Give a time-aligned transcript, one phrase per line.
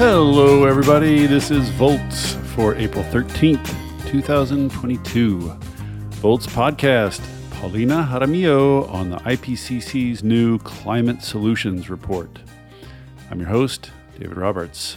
[0.00, 1.26] Hello, everybody.
[1.26, 3.66] This is Volts for April 13th,
[4.06, 5.38] 2022.
[6.22, 7.20] Volts podcast.
[7.50, 12.30] Paulina Jaramillo on the IPCC's new Climate Solutions Report.
[13.30, 14.96] I'm your host, David Roberts.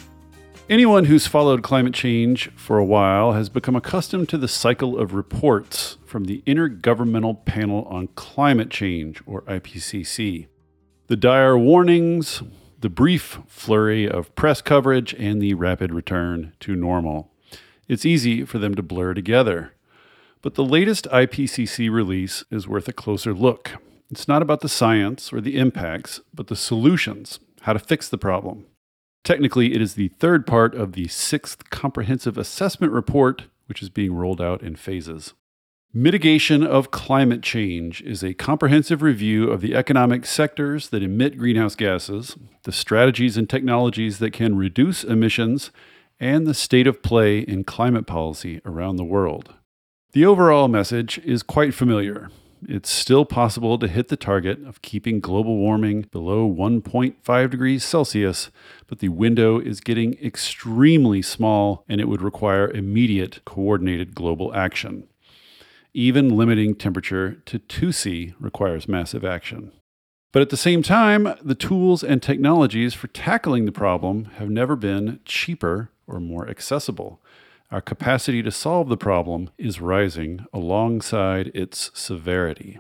[0.69, 5.13] Anyone who's followed climate change for a while has become accustomed to the cycle of
[5.13, 10.47] reports from the Intergovernmental Panel on Climate Change, or IPCC.
[11.07, 12.41] The dire warnings,
[12.83, 17.31] the brief flurry of press coverage, and the rapid return to normal.
[17.87, 19.71] It's easy for them to blur together.
[20.41, 23.71] But the latest IPCC release is worth a closer look.
[24.11, 28.17] It's not about the science or the impacts, but the solutions, how to fix the
[28.17, 28.65] problem.
[29.23, 34.13] Technically, it is the third part of the sixth comprehensive assessment report, which is being
[34.13, 35.33] rolled out in phases.
[35.95, 41.75] Mitigation of climate change is a comprehensive review of the economic sectors that emit greenhouse
[41.75, 45.69] gases, the strategies and technologies that can reduce emissions,
[46.19, 49.53] and the state of play in climate policy around the world.
[50.13, 52.31] The overall message is quite familiar.
[52.67, 58.49] It's still possible to hit the target of keeping global warming below 1.5 degrees Celsius,
[58.87, 65.07] but the window is getting extremely small and it would require immediate coordinated global action.
[65.93, 69.71] Even limiting temperature to 2C requires massive action.
[70.31, 74.75] But at the same time, the tools and technologies for tackling the problem have never
[74.75, 77.21] been cheaper or more accessible.
[77.69, 82.79] Our capacity to solve the problem is rising alongside its severity.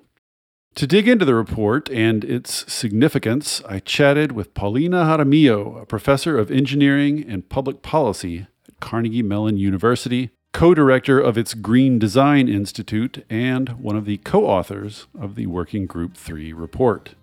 [0.75, 6.39] To dig into the report and its significance, I chatted with Paulina Jaramillo, a professor
[6.39, 12.47] of engineering and public policy at Carnegie Mellon University, co director of its Green Design
[12.47, 17.15] Institute, and one of the co authors of the Working Group 3 report.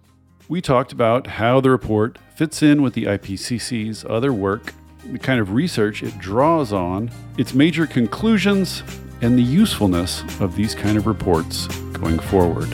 [0.48, 4.74] We talked about how the report fits in with the IPCC's other work,
[5.04, 8.82] the kind of research it draws on, its major conclusions,
[9.22, 12.68] and the usefulness of these kind of reports going forward.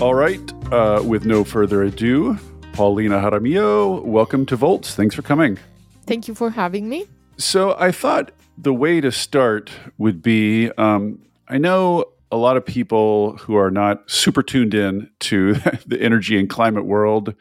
[0.00, 2.38] All right, uh, with no further ado,
[2.76, 4.94] Paulina Jaramillo, welcome to Volts.
[4.94, 5.58] Thanks for coming.
[6.04, 7.06] Thank you for having me.
[7.38, 12.66] So, I thought the way to start would be um, I know a lot of
[12.66, 15.54] people who are not super tuned in to
[15.86, 17.34] the energy and climate world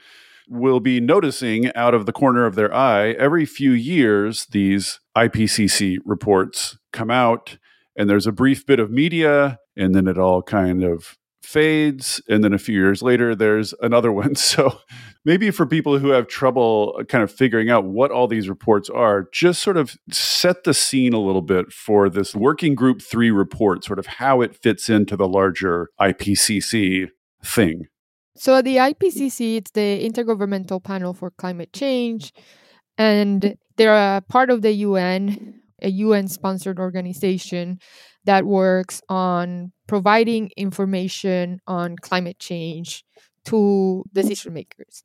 [0.48, 5.98] will be noticing out of the corner of their eye every few years these IPCC
[6.06, 7.58] reports come out
[7.98, 12.44] and there's a brief bit of media and then it all kind of fades and
[12.44, 14.36] then a few years later there's another one.
[14.46, 14.80] So
[15.26, 18.90] maybe for people who have trouble uh, kind of figuring out what all these reports
[18.90, 23.32] are just sort of set the scene a little bit for this working group 3
[23.32, 27.10] report sort of how it fits into the larger IPCC
[27.44, 27.88] thing.
[28.38, 32.34] So the IPCC it's the intergovernmental panel for climate change
[32.98, 37.80] and they're a part of the UN a UN sponsored organization
[38.26, 43.04] that works on providing information on climate change
[43.46, 45.04] to decision makers.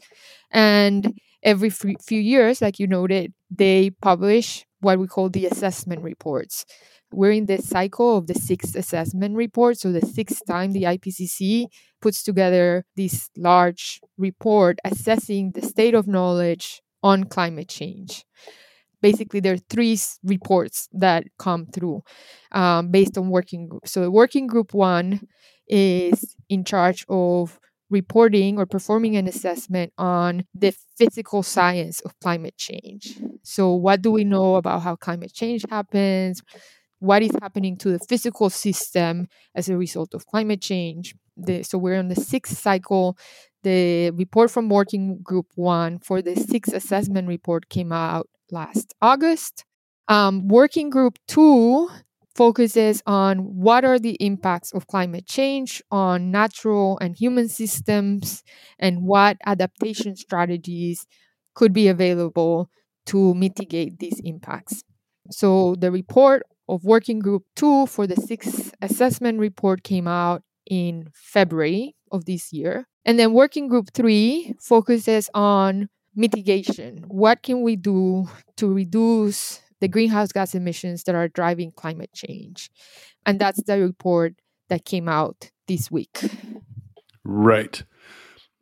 [0.51, 6.65] And every few years, like you noted, they publish what we call the assessment reports.
[7.13, 9.79] We're in this cycle of the sixth assessment report.
[9.79, 11.67] So, the sixth time the IPCC
[12.01, 18.25] puts together this large report assessing the state of knowledge on climate change
[19.01, 22.03] basically there are three reports that come through
[22.53, 23.93] um, based on working groups.
[23.93, 25.21] So working group one
[25.69, 27.59] is in charge of
[27.91, 33.19] reporting or performing an assessment on the physical science of climate change.
[33.43, 36.43] So what do we know about how climate change happens?
[37.01, 41.15] What is happening to the physical system as a result of climate change?
[41.37, 43.17] The, so we're on the sixth cycle.
[43.63, 49.65] The report from Working Group One for the sixth assessment report came out last August.
[50.09, 51.89] Um, working group two
[52.35, 58.43] focuses on what are the impacts of climate change on natural and human systems
[58.79, 61.07] and what adaptation strategies
[61.55, 62.71] could be available
[63.07, 64.83] to mitigate these impacts.
[65.31, 71.09] So, the report of Working Group 2 for the sixth assessment report came out in
[71.13, 72.87] February of this year.
[73.05, 77.05] And then Working Group 3 focuses on mitigation.
[77.09, 82.71] What can we do to reduce the greenhouse gas emissions that are driving climate change?
[83.27, 84.35] And that's the report
[84.69, 86.31] that came out this week.
[87.25, 87.83] Right.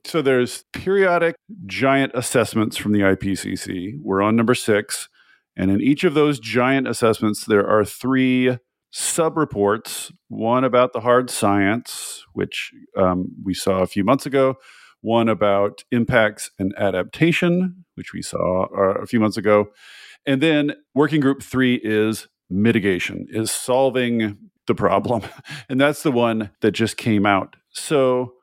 [0.05, 1.37] So there's periodic
[1.67, 3.99] giant assessments from the IPCC.
[4.00, 5.09] We're on number six.
[5.56, 8.59] And in each of those giant assessments, there are three
[8.91, 14.56] sub reports one about the hard science, which um, we saw a few months ago,
[15.00, 19.69] one about impacts and adaptation, which we saw uh, a few months ago.
[20.27, 25.23] And then working group three is mitigation, is solving the problem.
[25.69, 27.56] And that's the one that just came out.
[27.71, 28.35] So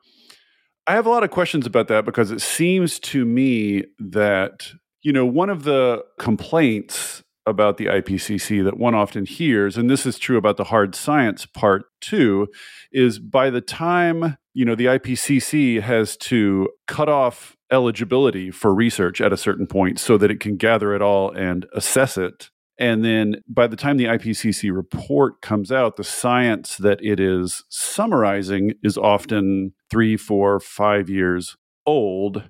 [0.86, 4.70] I have a lot of questions about that because it seems to me that,
[5.02, 10.06] you know, one of the complaints about the IPCC that one often hears, and this
[10.06, 12.48] is true about the hard science part too,
[12.92, 19.20] is by the time, you know, the IPCC has to cut off eligibility for research
[19.20, 22.48] at a certain point so that it can gather it all and assess it.
[22.78, 27.64] And then by the time the IPCC report comes out, the science that it is
[27.68, 31.54] summarizing is often three, four, five years
[31.84, 32.48] old,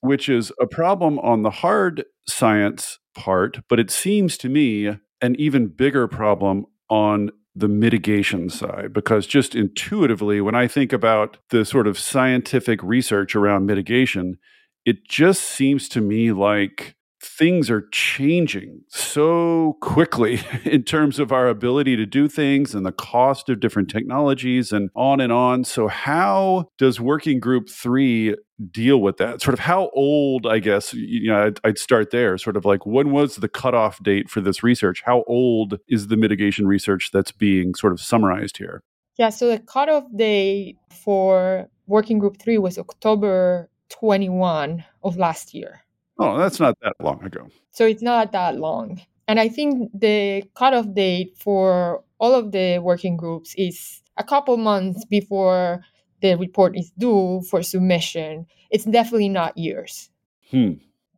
[0.00, 5.36] which is a problem on the hard science part, but it seems to me an
[5.38, 11.64] even bigger problem on the mitigation side because just intuitively when i think about the
[11.64, 14.36] sort of scientific research around mitigation
[14.84, 16.94] it just seems to me like
[17.36, 22.92] things are changing so quickly in terms of our ability to do things and the
[22.92, 25.64] cost of different technologies and on and on.
[25.64, 28.36] So, how does Working Group 3
[28.70, 29.42] deal with that?
[29.42, 32.38] Sort of how old, I guess, you know, I'd, I'd start there.
[32.38, 35.02] Sort of like when was the cutoff date for this research?
[35.04, 38.82] How old is the mitigation research that's being sort of summarized here?
[39.18, 45.85] Yeah, so the cutoff date for Working Group 3 was October 21 of last year.
[46.18, 47.48] Oh, that's not that long ago.
[47.70, 49.00] So it's not that long.
[49.28, 54.56] And I think the cutoff date for all of the working groups is a couple
[54.56, 55.84] months before
[56.22, 58.46] the report is due for submission.
[58.70, 60.08] It's definitely not years.
[60.50, 60.74] Hmm.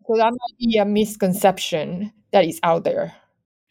[0.07, 3.15] So that might be a misconception that is out there.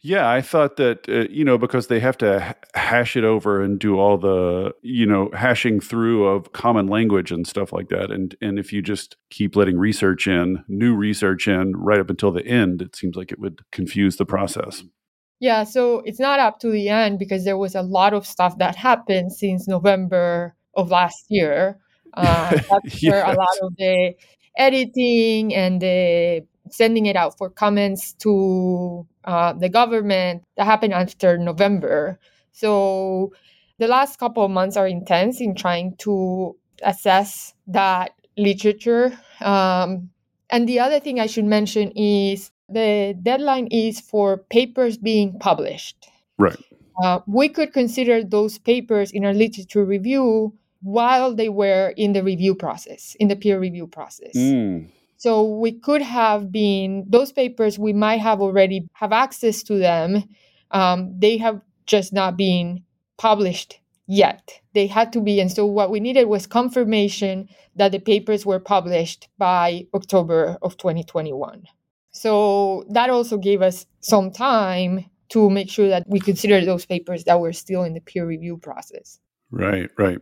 [0.00, 3.80] Yeah, I thought that uh, you know because they have to hash it over and
[3.80, 8.36] do all the you know hashing through of common language and stuff like that, and
[8.40, 12.46] and if you just keep letting research in, new research in right up until the
[12.46, 14.84] end, it seems like it would confuse the process.
[15.40, 18.58] Yeah, so it's not up to the end because there was a lot of stuff
[18.58, 21.78] that happened since November of last year.
[22.14, 23.12] Uh, that's yes.
[23.12, 24.14] where a lot of the
[24.56, 26.42] editing and the
[26.72, 32.18] sending it out for comments to uh, the government that happened after November.
[32.52, 33.32] So
[33.78, 39.18] the last couple of months are intense in trying to assess that literature.
[39.40, 40.10] Um,
[40.50, 46.08] and the other thing I should mention is the deadline is for papers being published.
[46.38, 46.56] Right.
[47.02, 52.22] Uh, we could consider those papers in our literature review while they were in the
[52.22, 54.36] review process, in the peer review process.
[54.36, 54.90] Mm.
[55.18, 57.78] So we could have been those papers.
[57.78, 60.22] We might have already have access to them.
[60.70, 62.84] Um, they have just not been
[63.16, 64.60] published yet.
[64.74, 68.60] They had to be, and so what we needed was confirmation that the papers were
[68.60, 71.64] published by October of 2021.
[72.12, 77.24] So that also gave us some time to make sure that we consider those papers
[77.24, 79.18] that were still in the peer review process.
[79.50, 80.18] Right, right.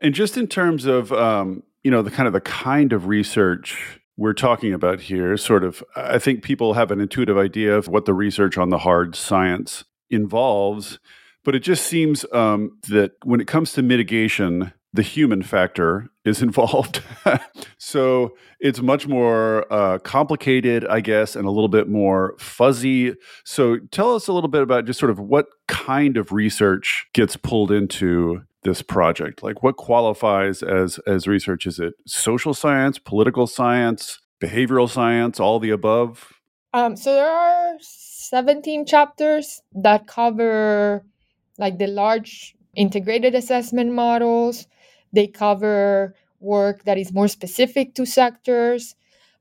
[0.00, 4.00] And just in terms of um, you know the kind of the kind of research
[4.16, 8.04] we're talking about here sort of i think people have an intuitive idea of what
[8.04, 10.98] the research on the hard science involves
[11.44, 16.40] but it just seems um, that when it comes to mitigation the human factor is
[16.40, 17.02] involved.
[17.78, 23.14] So it's much more uh, complicated i guess and a little bit more fuzzy.
[23.44, 27.36] So tell us a little bit about just sort of what kind of research gets
[27.36, 29.42] pulled into this project?
[29.42, 31.66] Like what qualifies as as research?
[31.66, 36.32] Is it social science, political science, behavioral science, all the above?
[36.72, 41.04] Um, so there are 17 chapters that cover
[41.56, 44.66] like the large integrated assessment models.
[45.12, 48.96] They cover work that is more specific to sectors.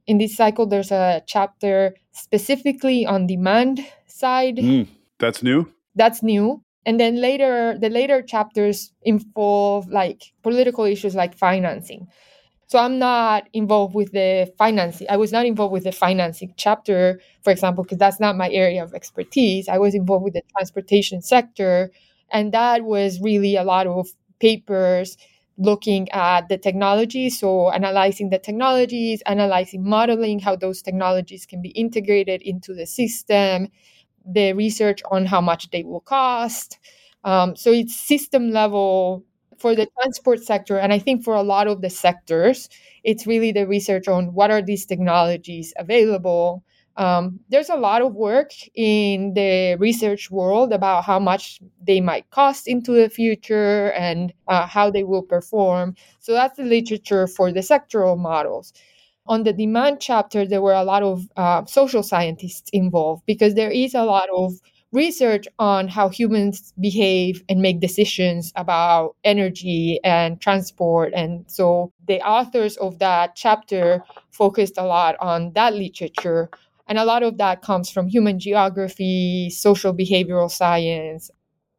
[0.05, 4.57] In this cycle, there's a chapter specifically on demand side.
[4.57, 4.87] Mm,
[5.17, 5.71] that's new.
[5.95, 12.07] That's new and then later the later chapters involve like political issues like financing.
[12.67, 17.19] So i'm not involved with the financing i was not involved with the financing chapter
[17.43, 19.67] for example because that's not my area of expertise.
[19.69, 21.91] I was involved with the transportation sector
[22.31, 24.07] and that was really a lot of
[24.39, 25.17] papers
[25.57, 31.69] looking at the technology so analyzing the technologies analyzing modeling how those technologies can be
[31.69, 33.67] integrated into the system
[34.25, 36.79] the research on how much they will cost.
[37.23, 39.23] Um, so it's system level
[39.57, 40.77] for the transport sector.
[40.77, 42.69] And I think for a lot of the sectors,
[43.03, 46.63] it's really the research on what are these technologies available,
[46.95, 52.29] Um, there's a lot of work in the research world about how much they might
[52.29, 55.95] cost into the future and uh, how they will perform.
[56.19, 58.73] So that's the literature for the sectoral models.
[59.25, 63.71] On the demand chapter, there were a lot of uh, social scientists involved because there
[63.71, 64.53] is a lot of
[64.91, 71.13] research on how humans behave and make decisions about energy and transport.
[71.15, 76.49] And so the authors of that chapter focused a lot on that literature.
[76.87, 81.31] And a lot of that comes from human geography, social behavioral science.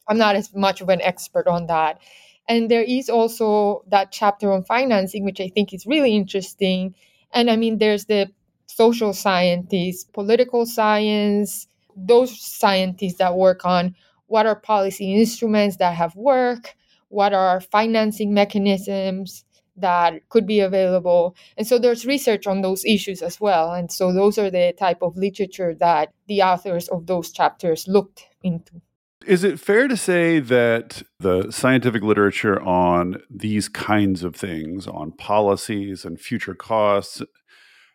[0.09, 2.01] I'm not as much of an expert on that.
[2.49, 6.95] And there is also that chapter on financing, which I think is really interesting.
[7.35, 8.31] And I mean, there's the
[8.67, 13.95] social scientists, political science, those scientists that work on
[14.26, 16.75] what are policy instruments that have worked,
[17.09, 19.45] what are financing mechanisms
[19.76, 21.37] that could be available.
[21.57, 23.73] And so there's research on those issues as well.
[23.73, 28.26] And so those are the type of literature that the authors of those chapters looked
[28.43, 28.81] into.
[29.26, 35.12] Is it fair to say that the scientific literature on these kinds of things, on
[35.12, 37.23] policies and future costs,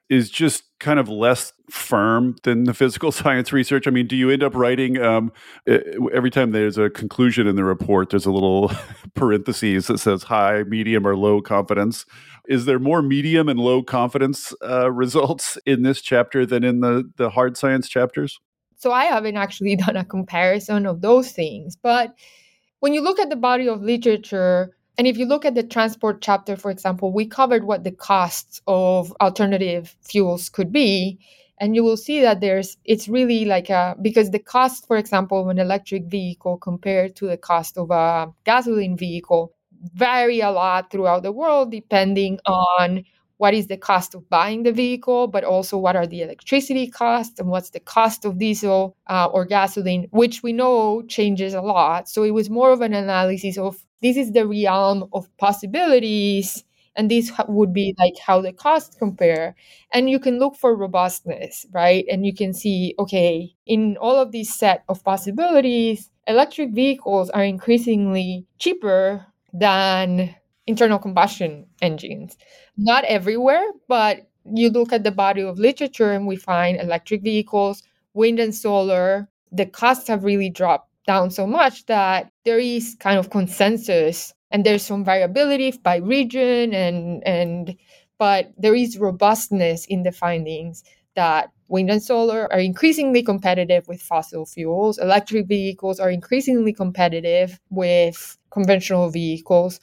[0.09, 3.87] is just kind of less firm than the physical science research?
[3.87, 5.31] I mean, do you end up writing um,
[5.67, 8.71] every time there's a conclusion in the report, there's a little
[9.13, 12.05] parentheses that says high, medium, or low confidence?
[12.47, 17.11] Is there more medium and low confidence uh, results in this chapter than in the,
[17.17, 18.39] the hard science chapters?
[18.79, 21.75] So I haven't actually done a comparison of those things.
[21.75, 22.15] But
[22.79, 26.21] when you look at the body of literature, and if you look at the transport
[26.21, 31.19] chapter, for example, we covered what the costs of alternative fuels could be.
[31.61, 35.41] And you will see that there's, it's really like a, because the cost, for example,
[35.41, 39.53] of an electric vehicle compared to the cost of a gasoline vehicle
[39.93, 43.03] vary a lot throughout the world depending on
[43.39, 47.39] what is the cost of buying the vehicle, but also what are the electricity costs
[47.39, 52.07] and what's the cost of diesel uh, or gasoline, which we know changes a lot.
[52.09, 56.63] So it was more of an analysis of this is the realm of possibilities
[56.95, 59.55] and this would be like how the costs compare
[59.93, 64.31] and you can look for robustness right and you can see okay in all of
[64.31, 70.35] these set of possibilities electric vehicles are increasingly cheaper than
[70.69, 72.37] internal combustion engines.
[72.77, 77.83] Not everywhere but you look at the body of literature and we find electric vehicles
[78.13, 83.17] wind and solar the costs have really dropped down so much that there is kind
[83.19, 87.75] of consensus and there's some variability by region and and
[88.17, 90.83] but there is robustness in the findings
[91.15, 94.97] that wind and solar are increasingly competitive with fossil fuels.
[94.97, 99.79] Electric vehicles are increasingly competitive with conventional vehicles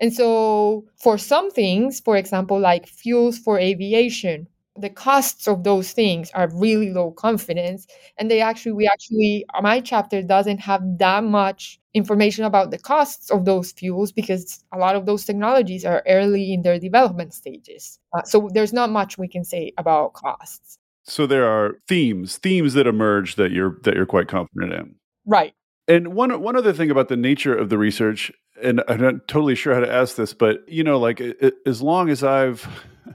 [0.00, 5.92] and so for some things for example like fuels for aviation the costs of those
[5.92, 7.86] things are really low confidence
[8.18, 13.30] and they actually we actually my chapter doesn't have that much information about the costs
[13.30, 17.98] of those fuels because a lot of those technologies are early in their development stages.
[18.16, 20.78] Uh, so there's not much we can say about costs.
[21.02, 24.94] So there are themes themes that emerge that you're that you're quite confident in.
[25.26, 25.54] Right
[25.90, 28.32] and one one other thing about the nature of the research
[28.62, 31.82] and i'm not totally sure how to ask this but you know like it, as
[31.82, 32.66] long as i've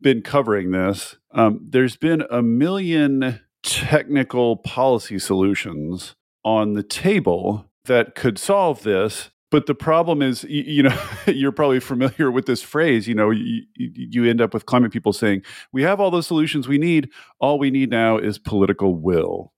[0.00, 8.14] been covering this, um, there's been a million technical policy solutions on the table that
[8.14, 9.30] could solve this.
[9.50, 13.06] But the problem is, you, you know, you're probably familiar with this phrase.
[13.06, 16.66] You know, you, you end up with climate people saying, "We have all the solutions
[16.66, 17.10] we need.
[17.38, 19.52] All we need now is political will."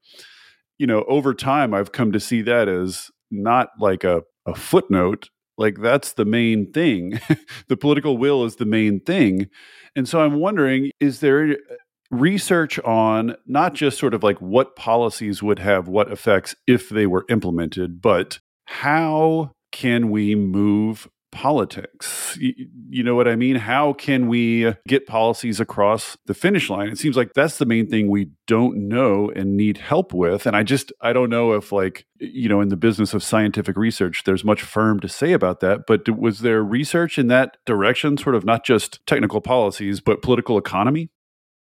[0.78, 5.28] You know, over time, I've come to see that as not like a, a footnote.
[5.56, 7.20] Like that's the main thing.
[7.68, 9.48] the political will is the main thing
[9.98, 11.54] and so I'm wondering is there uh,
[12.10, 17.06] research on not just sort of like what policies would have what effects if they
[17.06, 22.36] were implemented, but how can we move politics.
[22.40, 23.56] You, know what I mean?
[23.56, 26.88] How can we get policies across the finish line?
[26.88, 30.46] It seems like that's the main thing we don't know and need help with.
[30.46, 33.76] And I just, I don't know if, like, you know, in the business of scientific
[33.76, 35.86] research, there's much firm to say about that.
[35.86, 40.58] But was there research in that direction, sort of not just technical policies, but political
[40.58, 41.10] economy?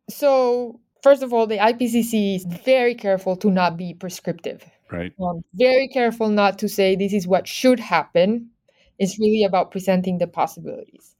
[0.09, 4.63] So, first of all, the IPCC is very careful to not be prescriptive.
[4.91, 5.13] Right.
[5.19, 8.51] Um, very careful not to say this is what should happen
[8.99, 11.15] it's really about presenting the possibilities.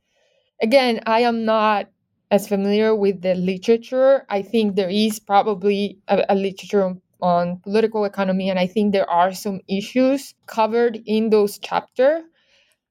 [0.62, 1.90] Again, I am not
[2.32, 4.26] as familiar with the literature.
[4.30, 8.92] I think there is probably a, a literature on, on, political economy, and I think
[8.92, 12.22] there are some issues covered in those chapter,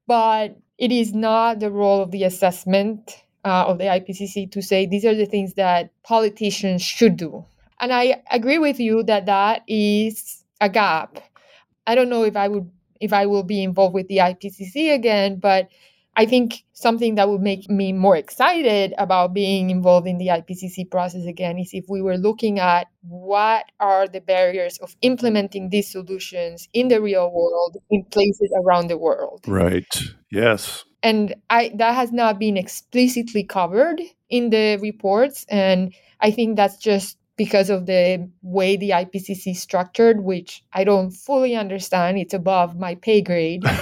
[0.07, 4.87] but it is not the role of the assessment uh, of the IPCC to say
[4.87, 7.45] these are the things that politicians should do.
[7.81, 11.19] And I agree with you that that is a gap.
[11.87, 12.71] I don't know if I would
[13.05, 15.69] if I will be involved with the IPCC again, but
[16.17, 20.91] I think something that would make me more excited about being involved in the IPCC
[20.91, 25.91] process again is if we were looking at what are the barriers of implementing these
[25.91, 29.45] solutions in the real world in places around the world.
[29.47, 29.93] Right.
[30.31, 30.85] Yes.
[31.03, 36.79] And I that has not been explicitly covered in the reports and I think that's
[36.79, 42.19] just because of the way the IPCC is structured, which I don't fully understand.
[42.19, 43.65] It's above my pay grade.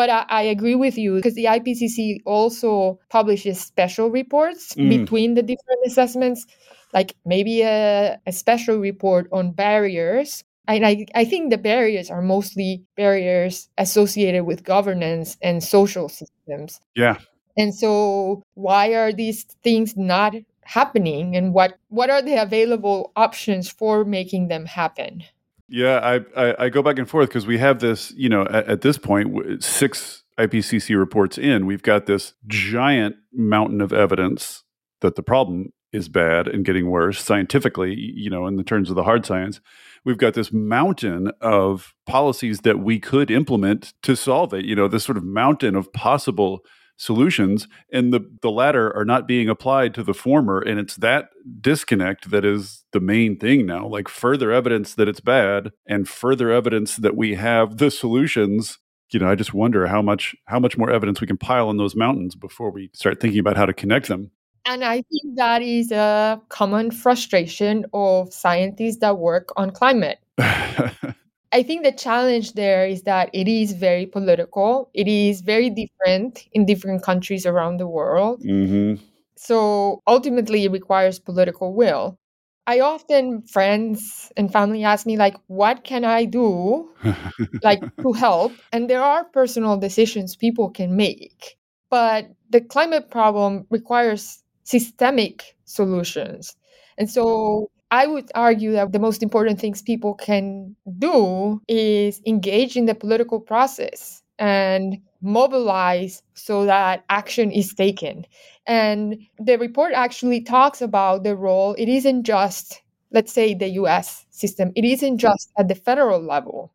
[0.00, 4.88] But I, I agree with you because the IPCC also publishes special reports mm.
[4.88, 6.46] between the different assessments,
[6.94, 10.42] like maybe a, a special report on barriers.
[10.66, 16.80] And I, I think the barriers are mostly barriers associated with governance and social systems.
[16.94, 17.18] Yeah.
[17.58, 20.34] And so why are these things not
[20.70, 25.24] happening and what what are the available options for making them happen?
[25.68, 28.66] Yeah, I, I, I go back and forth because we have this, you know, at,
[28.66, 34.64] at this point, six IPCC reports in, we've got this giant mountain of evidence
[35.00, 38.96] that the problem is bad and getting worse scientifically, you know, in the terms of
[38.96, 39.60] the hard science.
[40.04, 44.88] We've got this mountain of policies that we could implement to solve it, you know,
[44.88, 46.64] this sort of mountain of possible
[47.00, 51.30] solutions and the the latter are not being applied to the former and it's that
[51.58, 56.50] disconnect that is the main thing now like further evidence that it's bad and further
[56.50, 58.78] evidence that we have the solutions
[59.12, 61.78] you know i just wonder how much how much more evidence we can pile on
[61.78, 64.30] those mountains before we start thinking about how to connect them
[64.66, 70.18] and I think that is a common frustration of scientists that work on climate.
[71.52, 74.90] I think the challenge there is that it is very political.
[74.94, 78.42] It is very different in different countries around the world.
[78.42, 79.02] Mm-hmm.
[79.36, 82.18] So ultimately, it requires political will.
[82.66, 86.90] I often friends and family ask me like, "What can I do,
[87.62, 91.58] like to help?" And there are personal decisions people can make,
[91.90, 96.54] but the climate problem requires systemic solutions.
[96.98, 102.76] And so I would argue that the most important things people can do is engage
[102.76, 108.24] in the political process and mobilize so that action is taken.
[108.66, 114.24] And the report actually talks about the role, it isn't just, let's say, the US
[114.30, 116.72] system, it isn't just at the federal level.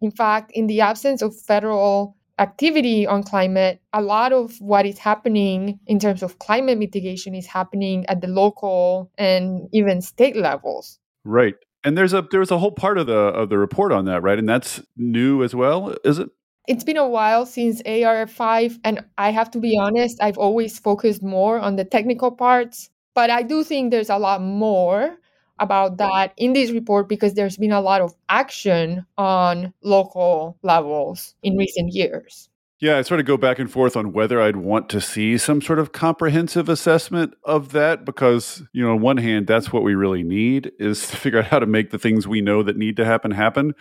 [0.00, 4.98] In fact, in the absence of federal activity on climate, a lot of what is
[4.98, 10.98] happening in terms of climate mitigation is happening at the local and even state levels.
[11.24, 11.54] Right.
[11.84, 14.38] And there's a there's a whole part of the of the report on that, right?
[14.38, 16.30] And that's new as well, is it?
[16.66, 21.22] It's been a while since AR5 and I have to be honest, I've always focused
[21.22, 25.18] more on the technical parts, but I do think there's a lot more
[25.58, 31.34] about that in this report because there's been a lot of action on local levels
[31.42, 32.48] in recent years.
[32.80, 35.62] Yeah, I sort of go back and forth on whether I'd want to see some
[35.62, 39.94] sort of comprehensive assessment of that because, you know, on one hand, that's what we
[39.94, 42.96] really need is to figure out how to make the things we know that need
[42.96, 43.74] to happen happen.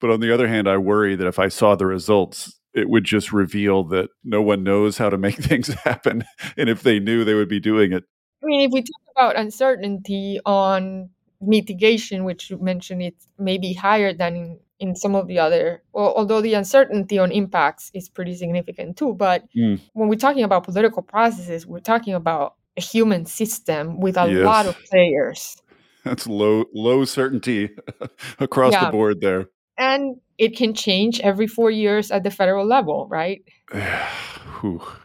[0.00, 3.04] But on the other hand, I worry that if I saw the results, it would
[3.04, 6.24] just reveal that no one knows how to make things happen.
[6.56, 8.04] And if they knew, they would be doing it.
[8.42, 11.08] I mean, if we talk about uncertainty on
[11.46, 15.82] mitigation, which you mentioned, it may be higher than in, in some of the other,
[15.92, 19.14] well, although the uncertainty on impacts is pretty significant too.
[19.14, 19.80] But mm.
[19.92, 24.44] when we're talking about political processes, we're talking about a human system with a yes.
[24.44, 25.56] lot of players.
[26.04, 27.70] That's low low certainty
[28.38, 28.86] across yeah.
[28.86, 29.46] the board there.
[29.78, 33.42] And it can change every four years at the federal level, right?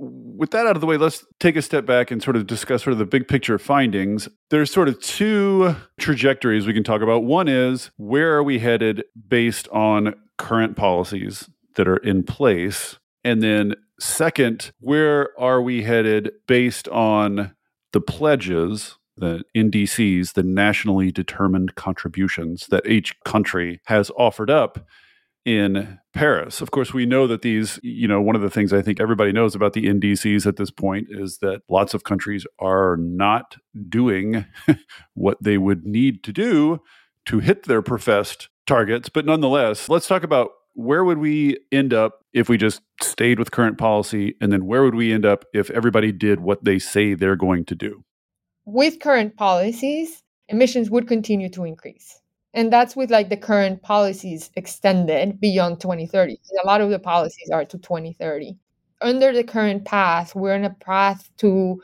[0.00, 2.82] with that out of the way, let's take a step back and sort of discuss
[2.82, 4.28] sort of the big picture findings.
[4.48, 7.24] There's sort of two trajectories we can talk about.
[7.24, 12.98] One is where are we headed based on current policies that are in place?
[13.22, 17.54] And then second, where are we headed based on
[17.92, 24.86] the pledges the NDCs, the nationally determined contributions that each country has offered up
[25.44, 26.60] in Paris.
[26.60, 29.32] Of course, we know that these, you know, one of the things I think everybody
[29.32, 33.56] knows about the NDCs at this point is that lots of countries are not
[33.88, 34.44] doing
[35.14, 36.80] what they would need to do
[37.26, 39.08] to hit their professed targets.
[39.08, 43.50] But nonetheless, let's talk about where would we end up if we just stayed with
[43.50, 44.34] current policy?
[44.40, 47.64] And then where would we end up if everybody did what they say they're going
[47.66, 48.04] to do?
[48.64, 52.19] With current policies, emissions would continue to increase
[52.52, 57.50] and that's with like the current policies extended beyond 2030 a lot of the policies
[57.50, 58.56] are to 2030
[59.00, 61.82] under the current path we're in a path to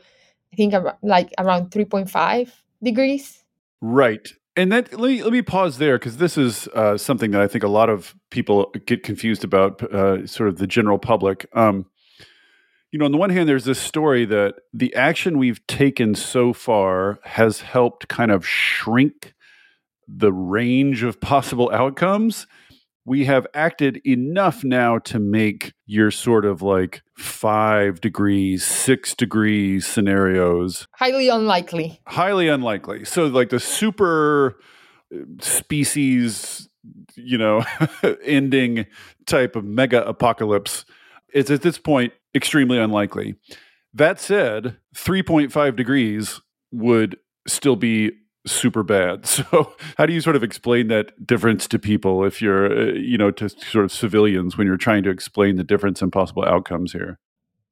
[0.53, 2.51] i think like around 3.5
[2.83, 3.43] degrees
[3.81, 4.27] Right.
[4.55, 7.47] And then let me let me pause there because this is uh, something that I
[7.47, 11.45] think a lot of people get confused about, uh, sort of the general public.
[11.53, 11.85] Um,
[12.91, 16.53] you know, on the one hand, there's this story that the action we've taken so
[16.53, 19.35] far has helped kind of shrink
[20.07, 22.47] the range of possible outcomes.
[23.05, 29.87] We have acted enough now to make your sort of like five degrees, six degrees
[29.87, 32.01] scenarios highly unlikely.
[32.05, 33.05] highly unlikely.
[33.05, 34.59] So, like the super
[35.13, 36.67] uh, species,
[37.15, 37.63] you know,
[38.25, 38.87] ending
[39.25, 40.83] type of mega apocalypse
[41.33, 43.35] is at this point extremely unlikely.
[43.93, 46.41] That said, 3.5 degrees
[46.71, 47.17] would
[47.47, 48.11] still be
[48.51, 49.25] super bad.
[49.37, 53.17] So, how do you sort of explain that difference to people if you're, uh, you
[53.17, 56.91] know, to sort of civilians when you're trying to explain the difference in possible outcomes
[56.91, 57.19] here?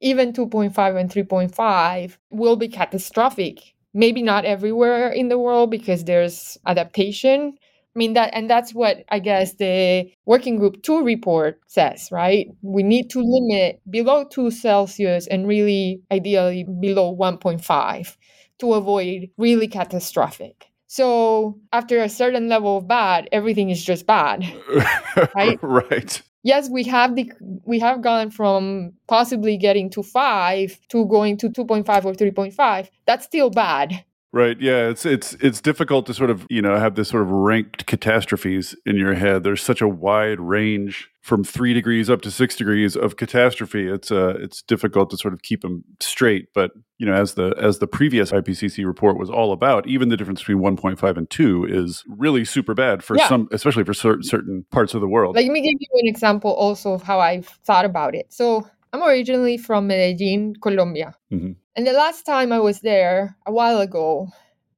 [0.01, 3.73] Even 2.5 and 3.5 will be catastrophic.
[3.93, 7.57] Maybe not everywhere in the world because there's adaptation.
[7.95, 12.47] I mean that and that's what I guess the working group 2 report says, right?
[12.61, 18.17] We need to limit below 2 Celsius and really ideally below 1.5
[18.59, 20.67] to avoid really catastrophic.
[20.87, 24.45] So after a certain level of bad, everything is just bad.
[25.35, 25.57] Right?
[25.61, 26.21] right.
[26.43, 27.31] Yes, we have the
[27.65, 32.89] we have gone from possibly getting to 5 to going to 2.5 or 3.5.
[33.07, 34.03] That's still bad.
[34.35, 34.59] Right.
[34.59, 34.89] Yeah.
[34.89, 38.75] It's it's it's difficult to sort of you know have this sort of ranked catastrophes
[38.85, 39.45] in your head.
[39.45, 43.87] There's such a wide range from three degrees up to six degrees of catastrophe.
[43.87, 46.49] It's uh it's difficult to sort of keep them straight.
[46.53, 50.17] But you know, as the as the previous IPCC report was all about, even the
[50.17, 53.29] difference between 1.5 and two is really super bad for Yeah.
[53.29, 55.37] some, especially for certain certain parts of the world.
[55.37, 58.33] Let me give you an example also of how I've thought about it.
[58.33, 61.15] So I'm originally from Medellin, Colombia.
[61.31, 61.55] Mhm.
[61.75, 64.29] And the last time I was there, a while ago,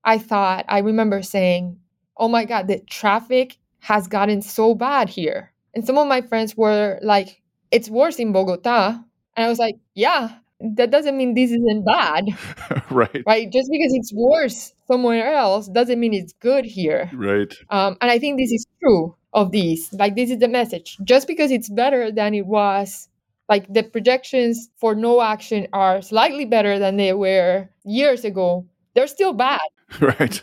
[0.04, 1.80] I thought, I remember saying,
[2.16, 5.52] oh my God, the traffic has gotten so bad here.
[5.76, 9.00] And some of my friends were like, it's worse in Bogota.
[9.36, 10.30] And I was like, yeah,
[10.60, 12.30] that doesn't mean this isn't bad,
[12.90, 13.24] right.
[13.28, 13.52] right?
[13.52, 17.12] Just because it's worse somewhere else doesn't mean it's good here.
[17.14, 17.54] Right.
[17.70, 19.94] Um, and I think this is true of these.
[19.94, 20.98] Like, this is the message.
[21.04, 23.08] Just because it's better than it was,
[23.50, 29.08] like, the projections for no action are slightly better than they were years ago, they're
[29.08, 29.62] still bad.
[30.02, 30.42] Right.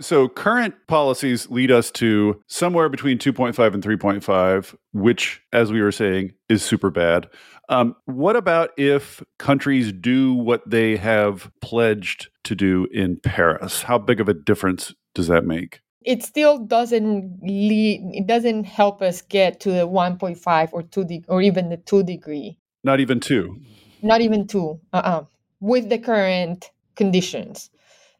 [0.00, 5.92] So current policies lead us to somewhere between 2.5 and 3.5, which, as we were
[5.92, 7.28] saying, is super bad.
[7.68, 13.82] Um, what about if countries do what they have pledged to do in Paris?
[13.82, 15.80] How big of a difference does that make?
[16.04, 21.24] It still doesn't lead, it doesn't help us get to the 1.5 or 2 de-
[21.28, 23.58] or even the 2 degree, Not even two.
[24.02, 25.24] not even 2, uh-uh,
[25.60, 27.70] with the current conditions.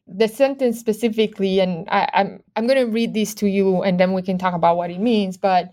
[0.06, 4.12] the sentence specifically, and I, I'm I'm going to read this to you, and then
[4.12, 5.38] we can talk about what it means.
[5.38, 5.70] But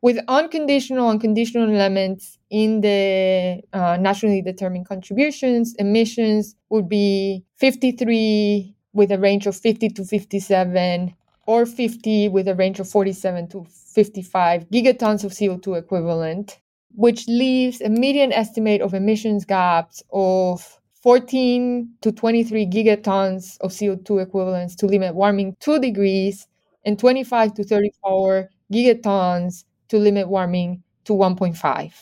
[0.00, 8.74] with unconditional and conditional elements in the uh, nationally determined contributions, emissions would be 53
[8.94, 11.14] with a range of 50 to 57,
[11.48, 16.58] or 50 with a range of 47 to 55 gigatons of CO2 equivalent,
[16.94, 24.22] which leaves a median estimate of emissions gaps of 14 to 23 gigatons of CO2
[24.22, 26.46] equivalents to limit warming 2 degrees
[26.84, 31.94] and 25 to 34 gigatons to limit warming to 1.5.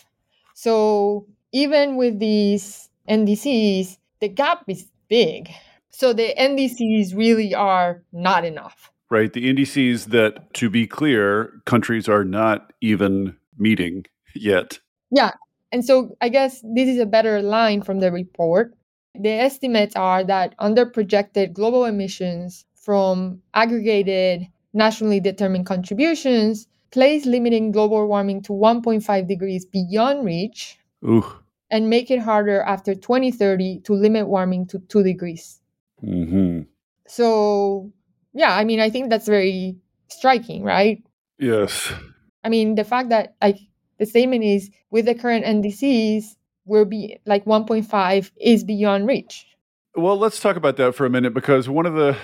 [0.55, 5.51] So even with these NDCs, the gap is big.
[5.91, 8.91] So the NDCs really are not enough.
[9.11, 9.33] Right.
[9.33, 14.81] The NDCs that, to be clear, countries are not even meeting yet.
[15.11, 15.33] Yeah.
[15.73, 18.75] And so I guess this is a better line from the report.
[19.14, 27.73] The estimates are that under projected global emissions from aggregated nationally determined contributions place limiting
[27.73, 31.27] global warming to 1.5 degrees beyond reach Ooh.
[31.71, 35.61] and make it harder after 2030 to limit warming to 2 degrees.
[36.01, 36.61] hmm
[37.09, 37.92] So,
[38.37, 39.77] yeah, I mean, I think that's very
[40.09, 41.03] striking, right?
[41.38, 41.90] Yes.
[42.44, 43.59] I mean, the fact that like
[43.99, 46.25] the statement is with the current NDCs,
[46.66, 49.46] we're be like 1.5 is beyond reach.
[49.94, 52.14] Well, let's talk about that for a minute because one of the,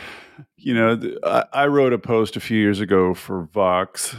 [0.58, 4.14] you know, the, I, I wrote a post a few years ago for Vox.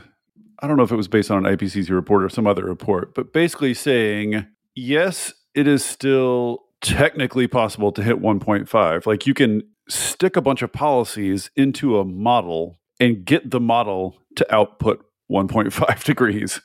[0.60, 3.14] I don't know if it was based on an IPCC report or some other report,
[3.14, 9.06] but basically saying, yes, it is still technically possible to hit 1.5.
[9.06, 14.18] Like you can stick a bunch of policies into a model and get the model
[14.36, 16.62] to output 1.5 degrees.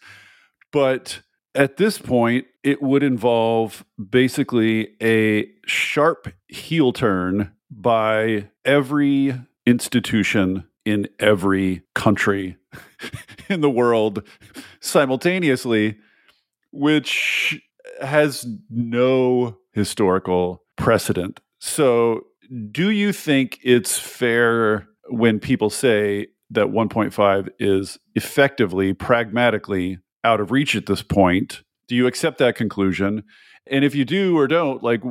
[0.73, 1.23] But
[1.55, 9.35] at this point, it would involve basically a sharp heel turn by every
[9.67, 12.57] institution in every country
[13.49, 14.23] in the world
[14.81, 15.99] simultaneously,
[16.71, 17.61] which
[18.01, 21.41] has no historical precedent.
[21.61, 22.25] So,
[22.71, 30.51] do you think it's fair when people say that 1.5 is effectively, pragmatically out of
[30.51, 31.63] reach at this point?
[31.89, 33.25] Do you accept that conclusion?
[33.67, 35.03] And if you do or don't, like,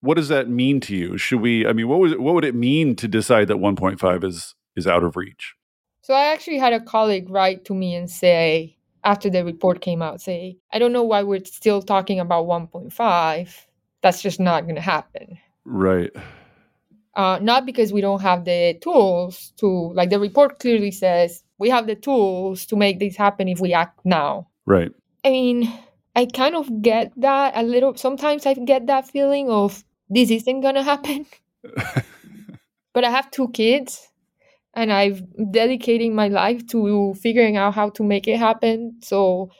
[0.00, 1.16] what does that mean to you?
[1.16, 1.66] Should we?
[1.66, 5.04] I mean, what was what would it mean to decide that 1.5 is is out
[5.04, 5.54] of reach?
[6.02, 10.02] So I actually had a colleague write to me and say, after the report came
[10.02, 13.66] out, say, I don't know why we're still talking about 1.5.
[14.02, 15.38] That's just not going to happen.
[15.64, 16.10] Right.
[17.14, 21.68] Uh, not because we don't have the tools to, like the report clearly says, we
[21.68, 24.48] have the tools to make this happen if we act now.
[24.66, 24.92] Right.
[25.24, 25.72] I mean,
[26.16, 27.94] I kind of get that a little.
[27.96, 31.26] Sometimes I get that feeling of this isn't going to happen.
[32.94, 34.08] but I have two kids
[34.74, 38.98] and I've dedicating my life to figuring out how to make it happen.
[39.02, 39.50] So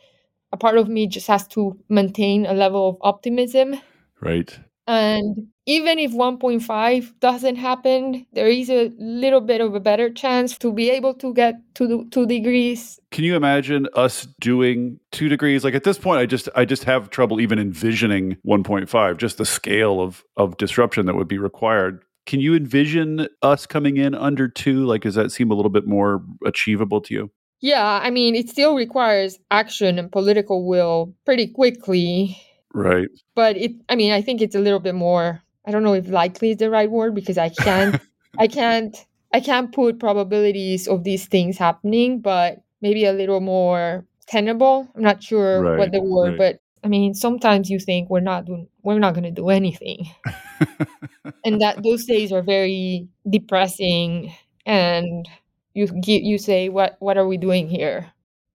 [0.53, 3.77] a part of me just has to maintain a level of optimism.
[4.21, 4.59] Right.
[4.93, 10.59] And even if 1.5 doesn't happen, there is a little bit of a better chance
[10.59, 13.01] to be able to get to two degrees.
[13.11, 15.65] Can you imagine us doing two degrees?
[15.65, 19.47] Like at this point, I just I just have trouble even envisioning 1.5, just the
[19.47, 22.03] scale of of disruption that would be required.
[22.27, 24.85] Can you envision us coming in under two?
[24.85, 27.31] Like, does that seem a little bit more achievable to you?
[27.63, 32.37] Yeah, I mean, it still requires action and political will pretty quickly.
[32.75, 33.09] Right.
[33.35, 35.43] But it, I mean, I think it's a little bit more.
[35.67, 38.01] I don't know if likely is the right word because I can't,
[38.39, 38.97] I can't,
[39.33, 44.89] I can't put probabilities of these things happening, but maybe a little more tenable.
[44.95, 46.39] I'm not sure right, what the word, right.
[46.39, 50.11] but I mean, sometimes you think we're not doing, we're not going to do anything,
[51.45, 54.35] and that those days are very depressing.
[54.67, 55.29] And
[55.75, 58.13] you you say, what what are we doing here?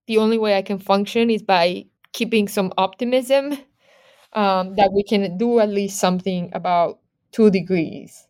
[0.07, 3.57] The only way I can function is by keeping some optimism
[4.33, 6.99] um, that we can do at least something about
[7.31, 8.27] two degrees.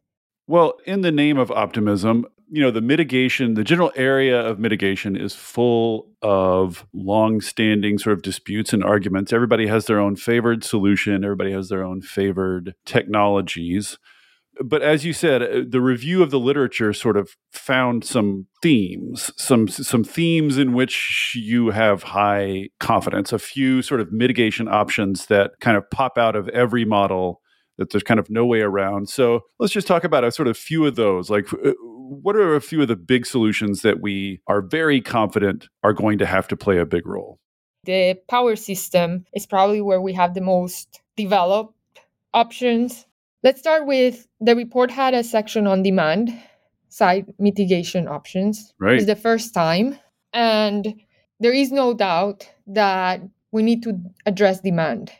[0.48, 5.18] Well, in the name of optimism, you know the mitigation the general area of mitigation
[5.18, 9.34] is full of long-standing sort of disputes and arguments.
[9.34, 11.24] Everybody has their own favored solution.
[11.26, 13.98] Everybody has their own favored technologies
[14.64, 19.32] but as you said uh, the review of the literature sort of found some themes
[19.38, 25.28] some some themes in which you have high confidence a few sort of mitigation options
[25.28, 27.42] that kind of pop out of every model
[27.78, 29.10] that there's kind of no way around.
[29.10, 31.30] So let's just talk about a sort of few of those.
[31.30, 35.68] Like, uh, what are a few of the big solutions that we are very confident
[35.84, 37.40] are going to have to play a big role?
[37.84, 41.74] The power system is probably where we have the most developed
[42.34, 43.06] options.
[43.48, 46.38] Let's start with the report had a section on demand
[46.90, 48.74] side mitigation options.
[48.78, 48.96] Right.
[48.98, 49.98] It's the first time.
[50.34, 51.00] And
[51.40, 53.22] there is no doubt that
[53.54, 55.14] we need to address demand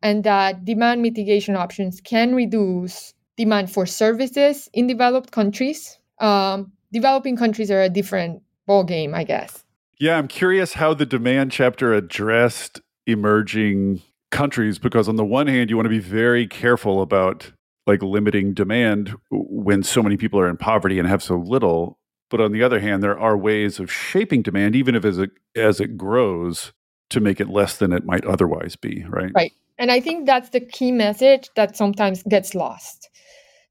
[0.00, 5.98] and that demand mitigation options can reduce demand for services in developed countries.
[6.20, 9.64] Um, developing countries are a different ballgame, I guess.
[9.98, 15.70] Yeah, I'm curious how the demand chapter addressed emerging countries because on the one hand
[15.70, 17.52] you want to be very careful about
[17.86, 21.98] like limiting demand when so many people are in poverty and have so little.
[22.30, 25.30] But on the other hand there are ways of shaping demand even if as it
[25.56, 26.72] as it grows
[27.10, 29.32] to make it less than it might otherwise be right?
[29.34, 29.52] Right.
[29.78, 33.08] And I think that's the key message that sometimes gets lost.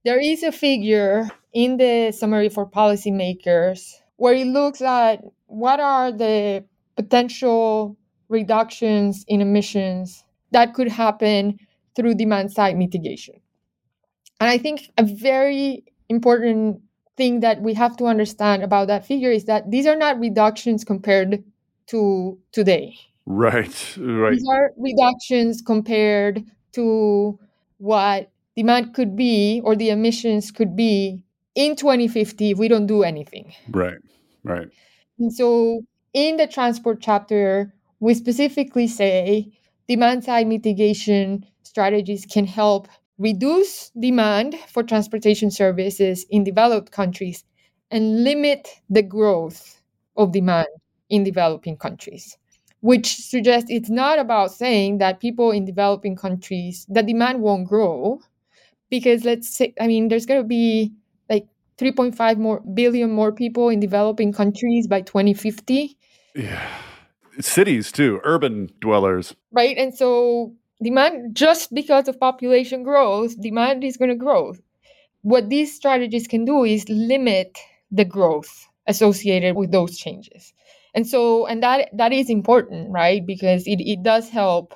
[0.04, 6.12] There is a figure in the summary for policymakers where it looks at what are
[6.12, 7.96] the potential
[8.28, 11.60] reductions in emissions that could happen
[11.96, 13.36] through demand side mitigation.
[14.40, 16.82] And I think a very important
[17.18, 20.84] thing that we have to understand about that figure is that these are not reductions
[20.84, 21.44] compared
[21.88, 22.96] to today.
[23.26, 24.32] Right, right.
[24.32, 27.38] These are reductions compared to
[27.78, 31.24] what demand could be or the emissions could be
[31.56, 33.54] in 2050 if we don't do anything.
[33.70, 33.98] Right,
[34.44, 34.70] right.
[35.20, 35.82] And so
[36.14, 39.52] in the transport chapter, we specifically say
[39.90, 47.44] demand side mitigation strategies can help reduce demand for transportation services in developed countries
[47.92, 49.82] and limit the growth
[50.16, 50.68] of demand
[51.10, 52.38] in developing countries
[52.82, 58.20] which suggests it's not about saying that people in developing countries that demand won't grow
[58.90, 60.94] because let's say i mean there's going to be
[61.30, 61.48] like
[61.78, 65.98] 3.5 more billion more people in developing countries by 2050
[66.36, 66.70] yeah
[67.40, 73.98] cities too urban dwellers right and so demand just because of population growth demand is
[73.98, 74.54] going to grow
[75.22, 77.58] what these strategies can do is limit
[77.92, 80.54] the growth associated with those changes.
[80.96, 83.26] And so, and that that is important, right?
[83.26, 84.74] Because it, it does help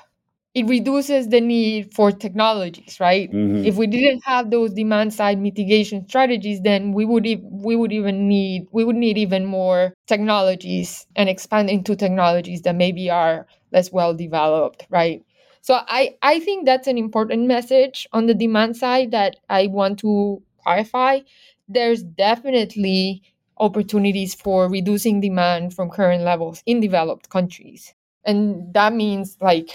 [0.53, 3.31] it reduces the need for technologies, right?
[3.31, 3.65] Mm-hmm.
[3.65, 7.91] If we didn't have those demand side mitigation strategies, then we would e- we would
[7.91, 13.47] even need we would need even more technologies and expand into technologies that maybe are
[13.71, 15.23] less well developed, right?
[15.61, 19.99] So I I think that's an important message on the demand side that I want
[19.99, 21.19] to clarify.
[21.67, 23.23] There's definitely
[23.57, 27.93] opportunities for reducing demand from current levels in developed countries.
[28.25, 29.69] And that means like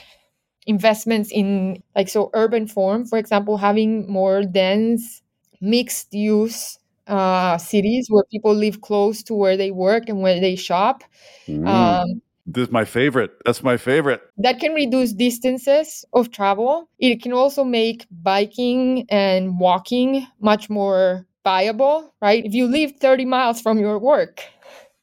[0.69, 5.23] investments in like so urban form for example having more dense
[5.61, 6.79] mixed use
[7.09, 11.03] uh, cities where people live close to where they work and where they shop.
[11.49, 11.67] Mm.
[11.67, 13.33] um, this is my favorite.
[13.45, 14.23] That's my favorite.
[14.39, 16.89] that can reduce distances of travel.
[16.99, 22.45] It can also make biking and walking much more viable right?
[22.45, 24.45] If you live 30 miles from your work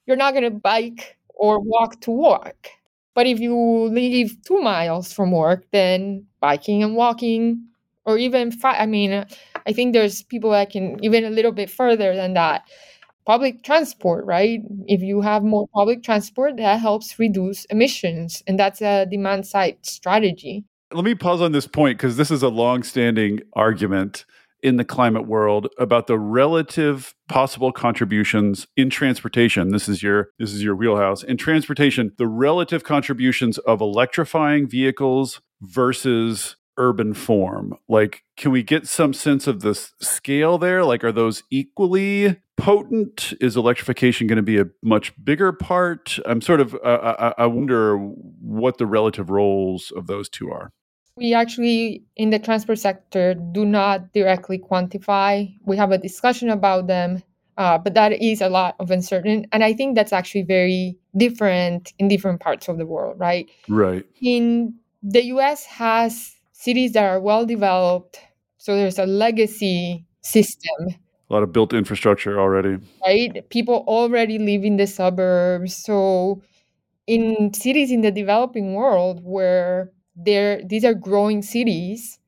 [0.06, 2.70] you're not going to bike or walk to work
[3.16, 7.66] but if you live two miles from work, then biking and walking,
[8.06, 9.26] or even fi- I mean,
[9.66, 12.64] I think there's people that can even a little bit further than that.
[13.26, 14.60] Public transport, right?
[14.86, 19.78] If you have more public transport, that helps reduce emissions, and that's a demand side
[19.82, 20.64] strategy.
[20.94, 24.26] Let me pause on this point because this is a long-standing argument
[24.66, 29.70] in the climate world about the relative possible contributions in transportation.
[29.70, 31.22] This is your this is your wheelhouse.
[31.22, 37.76] In transportation the relative contributions of electrifying vehicles versus urban form.
[37.88, 40.84] Like can we get some sense of the scale there?
[40.84, 43.34] Like are those equally potent?
[43.40, 46.18] Is electrification going to be a much bigger part?
[46.26, 50.72] I'm sort of uh, I, I wonder what the relative roles of those two are
[51.18, 55.54] we actually, in the transport sector, do not directly quantify.
[55.66, 57.24] We have a discussion about them,
[57.58, 59.46] uh, but that is a lot of uncertain.
[59.54, 63.50] And I think that's actually very different in different parts of the world, right?
[63.70, 64.06] Right.
[64.22, 68.20] In the US has cities that are well developed.
[68.58, 70.96] So there's a legacy system.
[71.30, 72.78] A lot of built infrastructure already.
[73.06, 73.50] Right?
[73.50, 75.78] People already live in the suburbs.
[75.78, 76.42] So
[77.08, 82.20] in cities in the developing world where there these are growing cities.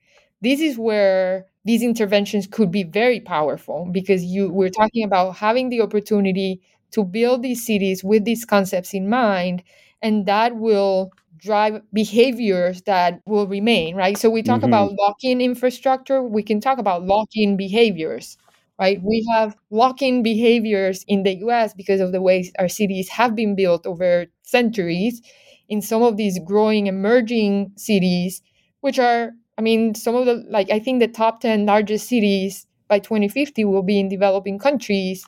[0.42, 5.70] This is where these interventions could be very powerful because you we're talking about having
[5.70, 9.64] the opportunity to build these cities with these concepts in mind
[10.02, 14.18] and that will drive behaviors that will remain right?
[14.18, 14.70] So we talk mm-hmm.
[14.70, 18.38] about lock-in infrastructure we can talk about lock-in behaviors
[18.80, 19.02] right?
[19.04, 23.56] We have lock-in behaviors in the us because of the ways our cities have been
[23.56, 25.22] built over centuries
[25.70, 28.42] in some of these growing emerging cities,
[28.82, 32.66] which are, I mean, some of the, like, I think the top 10 largest cities
[32.88, 35.26] by 2050 will be in developing countries.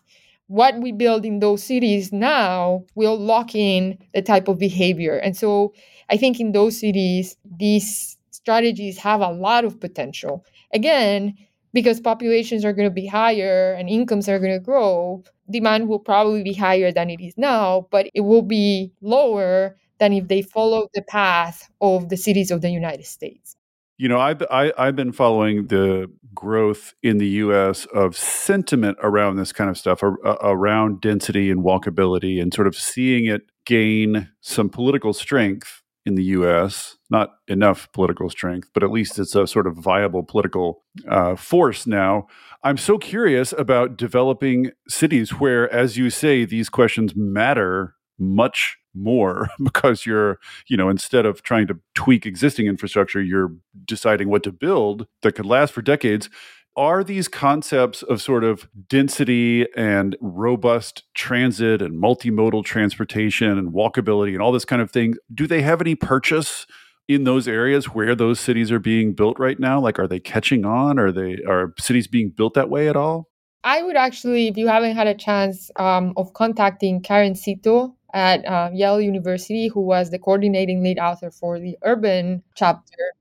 [0.48, 5.18] What we build in those cities now will lock in the type of behavior.
[5.18, 5.74] And so
[6.10, 10.46] I think in those cities, these strategies have a lot of potential.
[10.74, 11.36] Again,
[11.74, 16.00] because populations are going to be higher and incomes are going to grow, demand will
[16.00, 20.42] probably be higher than it is now, but it will be lower than if they
[20.42, 23.56] follow the path of the cities of the United States.
[23.98, 28.16] You know, I've, I, have i have been following the growth in the US of
[28.16, 33.42] sentiment around this kind of stuff, around density and walkability, and sort of seeing it
[33.66, 36.98] gain some political strength in the US.
[37.10, 41.86] Not enough political strength, but at least it's a sort of viable political uh, force
[41.86, 42.28] now.
[42.64, 49.50] I'm so curious about developing cities where, as you say, these questions matter much more
[49.64, 53.52] because you're, you know, instead of trying to tweak existing infrastructure, you're
[53.86, 56.30] deciding what to build that could last for decades.
[56.78, 64.34] Are these concepts of sort of density and robust transit and multimodal transportation and walkability
[64.34, 66.66] and all this kind of thing, do they have any purchase
[67.10, 69.80] in those areas where those cities are being built right now?
[69.80, 71.00] Like, are they catching on?
[71.00, 73.28] Are they are cities being built that way at all?
[73.64, 78.46] I would actually, if you haven't had a chance um, of contacting Karen Seto, at
[78.46, 83.14] uh, Yale University, who was the coordinating lead author for the urban chapter,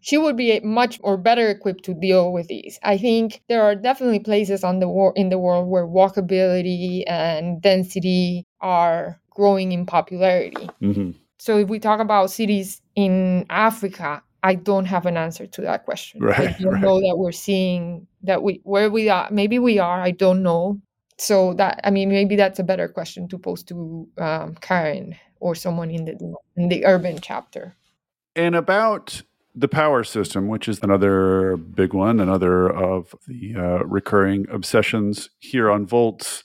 [0.00, 2.78] she would be much or better equipped to deal with these.
[2.82, 7.62] I think there are definitely places on the wor- in the world where walkability and
[7.62, 10.68] density are growing in popularity.
[10.80, 11.12] Mm-hmm.
[11.38, 15.84] So if we talk about cities in Africa, I don't have an answer to that
[15.84, 16.20] question.
[16.20, 16.82] Right, I don't right.
[16.82, 19.28] know that we're seeing that we where we are.
[19.30, 20.00] Maybe we are.
[20.00, 20.80] I don't know
[21.22, 25.54] so that i mean maybe that's a better question to pose to um, karen or
[25.54, 27.76] someone in the in the urban chapter
[28.34, 29.22] and about
[29.54, 35.70] the power system which is another big one another of the uh, recurring obsessions here
[35.70, 36.44] on volts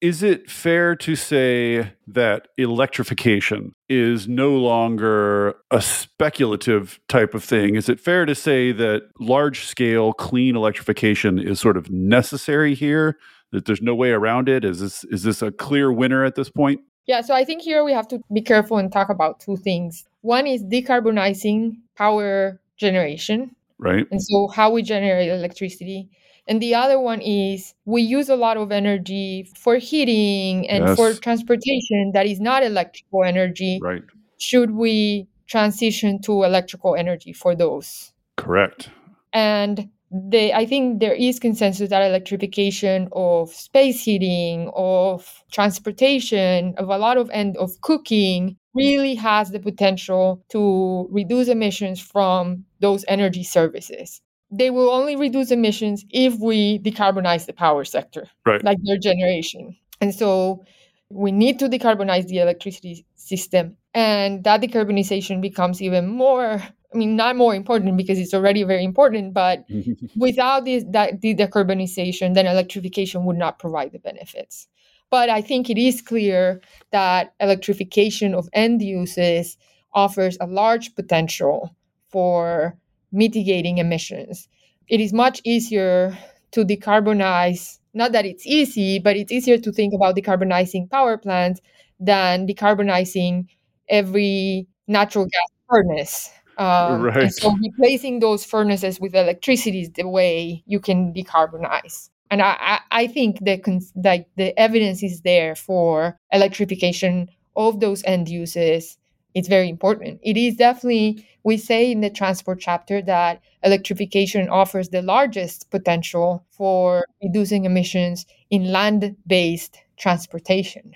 [0.00, 7.74] Is it fair to say that electrification is no longer a speculative type of thing?
[7.74, 13.18] Is it fair to say that large scale clean electrification is sort of necessary here?
[13.50, 14.64] That there's no way around it?
[14.64, 16.80] Is this is this a clear winner at this point?
[17.06, 20.04] Yeah, so I think here we have to be careful and talk about two things.
[20.20, 23.56] One is decarbonizing power generation.
[23.78, 24.06] Right.
[24.10, 26.10] And so how we generate electricity.
[26.48, 30.96] And the other one is we use a lot of energy for heating and yes.
[30.96, 33.78] for transportation that is not electrical energy.
[33.82, 34.02] Right.
[34.38, 38.12] Should we transition to electrical energy for those?
[38.36, 38.88] Correct.
[39.34, 46.88] And they, I think there is consensus that electrification of space heating, of transportation, of
[46.88, 53.04] a lot of and of cooking really has the potential to reduce emissions from those
[53.06, 58.64] energy services they will only reduce emissions if we decarbonize the power sector, right.
[58.64, 59.76] like their generation.
[60.00, 60.64] And so
[61.10, 63.76] we need to decarbonize the electricity system.
[63.94, 66.62] And that decarbonization becomes even more,
[66.94, 69.64] I mean, not more important because it's already very important, but
[70.16, 74.66] without this, that, the decarbonization, then electrification would not provide the benefits.
[75.10, 79.56] But I think it is clear that electrification of end uses
[79.94, 81.74] offers a large potential
[82.10, 82.76] for
[83.12, 84.48] mitigating emissions.
[84.88, 86.16] It is much easier
[86.52, 91.60] to decarbonize, not that it's easy, but it's easier to think about decarbonizing power plants
[92.00, 93.46] than decarbonizing
[93.88, 96.30] every natural gas furnace.
[96.58, 97.32] Um, right.
[97.32, 102.10] so replacing those furnaces with electricity is the way you can decarbonize.
[102.30, 103.60] And I, I, think that
[104.04, 108.98] like the evidence is there for electrification of those end uses
[109.38, 110.18] it's very important.
[110.24, 116.44] It is definitely, we say in the transport chapter that electrification offers the largest potential
[116.50, 120.92] for reducing emissions in land based transportation.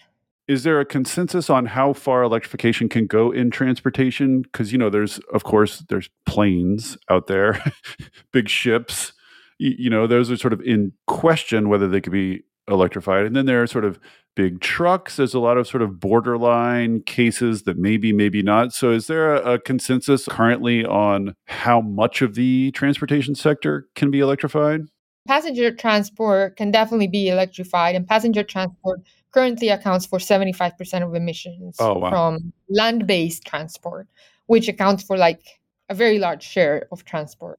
[0.48, 4.42] Is there a consensus on how far electrification can go in transportation?
[4.42, 7.62] Because, you know, there's, of course, there's planes out there,
[8.32, 9.12] big ships.
[9.58, 13.26] You, you know, those are sort of in question whether they could be electrified.
[13.26, 13.98] And then there are sort of
[14.34, 15.16] big trucks.
[15.16, 18.72] There's a lot of sort of borderline cases that maybe, maybe not.
[18.72, 24.10] So, is there a, a, consensus currently on how much of the transportation sector can
[24.10, 24.82] be electrified?
[25.28, 29.00] Passenger transport can definitely be electrified, and passenger transport
[29.32, 32.10] currently accounts for 75% of emissions oh, wow.
[32.10, 34.08] from land based transport,
[34.46, 35.42] which accounts for like
[35.88, 37.58] a very large share of transport.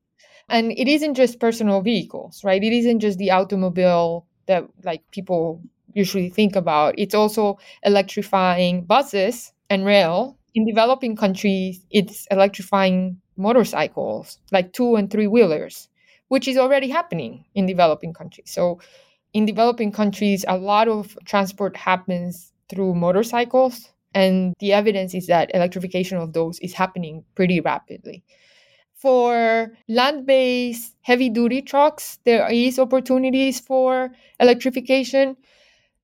[0.50, 2.62] And it isn't just personal vehicles, right?
[2.62, 5.62] It isn't just the automobile that like people
[5.94, 6.96] usually think about.
[6.98, 10.38] It's also electrifying buses and rail.
[10.56, 15.90] In developing countries, it's electrifying motorcycles, like two and three wheelers,
[16.28, 18.52] which is already happening in developing countries.
[18.52, 18.80] So,
[19.34, 25.52] in developing countries, a lot of transport happens through motorcycles, and the evidence is that
[25.54, 28.24] electrification of those is happening pretty rapidly.
[29.04, 35.36] For land based heavy duty trucks, there is opportunities for electrification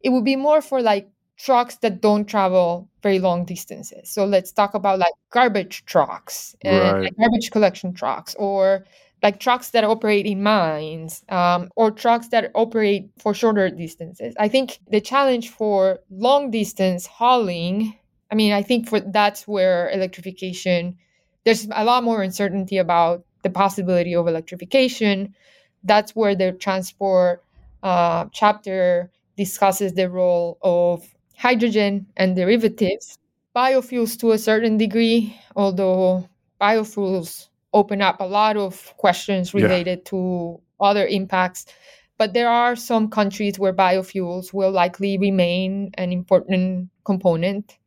[0.01, 4.09] it would be more for like trucks that don't travel very long distances.
[4.09, 7.03] So let's talk about like garbage trucks and right.
[7.03, 8.85] like garbage collection trucks or
[9.23, 14.33] like trucks that operate in mines um, or trucks that operate for shorter distances.
[14.39, 17.97] I think the challenge for long distance hauling,
[18.31, 20.97] I mean, I think for that's where electrification,
[21.45, 25.33] there's a lot more uncertainty about the possibility of electrification.
[25.83, 27.43] That's where the transport
[27.83, 33.17] uh, chapter discusses the role of hydrogen and derivatives,
[33.55, 36.27] biofuels to a certain degree, although
[36.61, 40.09] biofuels open up a lot of questions related yeah.
[40.09, 41.65] to other impacts.
[42.17, 47.78] But there are some countries where biofuels will likely remain an important component.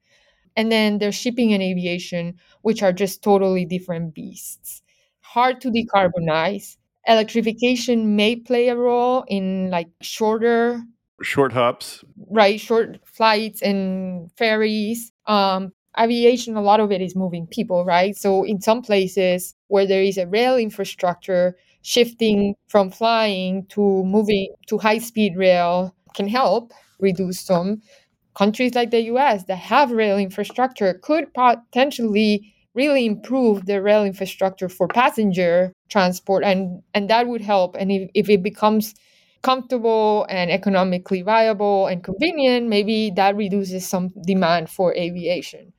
[0.57, 4.83] And then there's shipping and aviation, which are just totally different beasts.
[5.21, 6.77] Hard to decarbonize.
[7.07, 10.83] Electrification may play a role in like shorter
[11.23, 17.47] short hops right short flights and ferries um aviation a lot of it is moving
[17.47, 23.65] people right so in some places where there is a rail infrastructure shifting from flying
[23.67, 27.81] to moving to high speed rail can help reduce some
[28.35, 34.69] countries like the US that have rail infrastructure could potentially really improve the rail infrastructure
[34.69, 38.95] for passenger transport and and that would help and if, if it becomes
[39.43, 45.73] comfortable and economically viable and convenient, maybe that reduces some demand for aviation.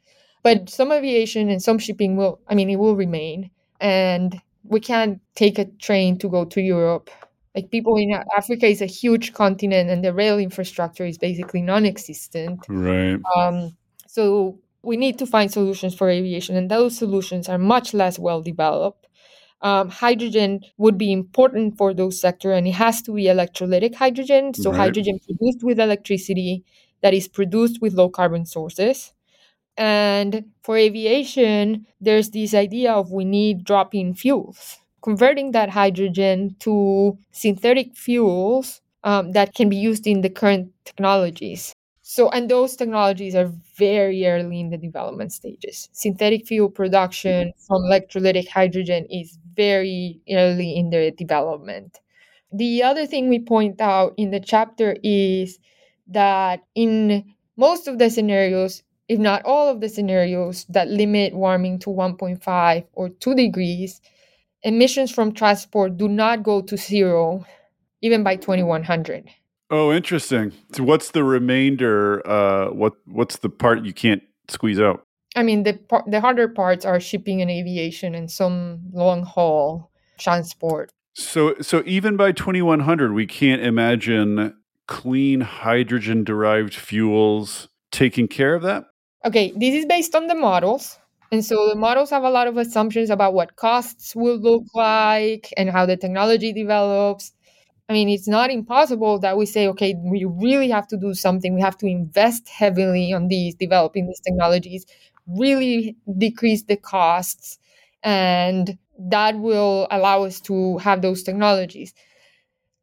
[0.44, 3.50] But some aviation and some shipping will, I mean, it will remain.
[3.80, 7.10] And we can't take a train to go to Europe
[7.56, 12.68] Like people in Africa is a huge continent, and the rail infrastructure is basically non-existent.
[12.68, 13.22] Right.
[13.38, 13.78] Um,
[14.08, 18.42] so we need to find solutions for aviation, and those solutions are much less well
[18.42, 19.08] developed.
[19.62, 24.54] Um, hydrogen would be important for those sectors, and it has to be electrolytic hydrogen.
[24.54, 24.78] So Right.
[24.78, 26.64] hydrogen produced with electricity
[27.02, 29.14] that is produced with low carbon sources.
[29.78, 34.80] And for aviation, there's this idea of we need drop in fuels.
[35.04, 41.76] Converting that hydrogen to synthetic fuels um, that can be used in the current technologies.
[42.02, 45.90] So, and those technologies are very early in the development stages.
[45.94, 52.00] Synthetic fuel production from electrolytic hydrogen is very early in the development.
[52.52, 55.60] The other thing we point out in the chapter is
[56.08, 61.80] that in most of the scenarios, if not all of the scenarios that limit warming
[61.80, 64.02] to 1.5 or 2 degrees,
[64.64, 67.46] emissions from transport do not go to zero
[68.02, 69.30] even by 2100.
[69.70, 70.52] Oh, interesting.
[70.74, 72.26] So what's the remainder?
[72.28, 75.04] Uh, what what's the part you can't squeeze out?
[75.36, 79.92] I mean, the par- the harder parts are shipping and aviation and some long haul
[80.20, 80.92] transport.
[81.16, 84.56] So so even by 2100, we can't imagine
[84.88, 88.86] clean hydrogen derived fuels taking care of that.
[89.26, 91.00] Okay, this is based on the models.
[91.34, 95.54] And so the models have a lot of assumptions about what costs will look like
[95.58, 97.34] and how the technology develops.
[97.90, 101.56] I mean, it's not impossible that we say, okay, we really have to do something.
[101.56, 104.86] We have to invest heavily on these, developing these technologies,
[105.28, 107.60] really decrease the costs,
[108.04, 111.94] and that will allow us to have those technologies.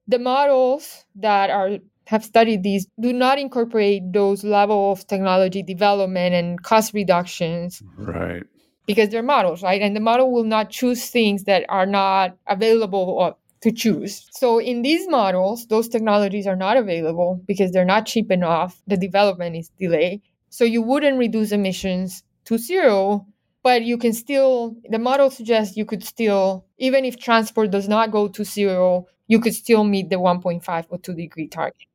[0.09, 1.79] The models that are
[2.11, 8.43] have studied these do not incorporate those level of technology development and cost reductions Right.
[8.87, 9.81] because they're models, right?
[9.81, 14.27] And the model will not choose things that are not available or to choose.
[14.33, 18.83] So in these models, those technologies are not available because they're not cheap enough.
[18.89, 20.21] The development is delayed.
[20.49, 23.25] So you wouldn't reduce emissions to zero,
[23.63, 28.11] but you can still the model suggests you could still even if transport does not
[28.11, 31.87] go to zero, you could still meet the 1.5 or 2 degree target.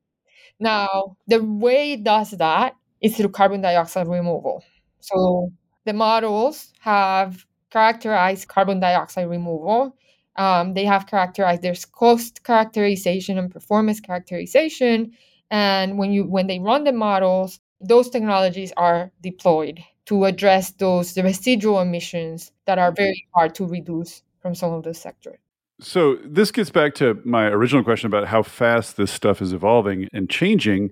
[0.58, 4.62] Now, the way it does that is through carbon dioxide removal.
[5.00, 5.52] So
[5.84, 9.96] the models have characterized carbon dioxide removal.
[10.36, 15.12] Um, they have characterized there's cost characterization and performance characterization.
[15.50, 21.14] And when you when they run the models, those technologies are deployed to address those
[21.14, 25.38] the residual emissions that are very hard to reduce from some of those sectors.
[25.80, 30.08] So this gets back to my original question about how fast this stuff is evolving
[30.12, 30.90] and changing.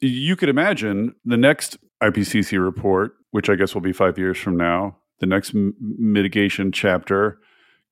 [0.00, 4.56] You could imagine the next IPCC report, which I guess will be five years from
[4.56, 7.38] now, the next m- mitigation chapter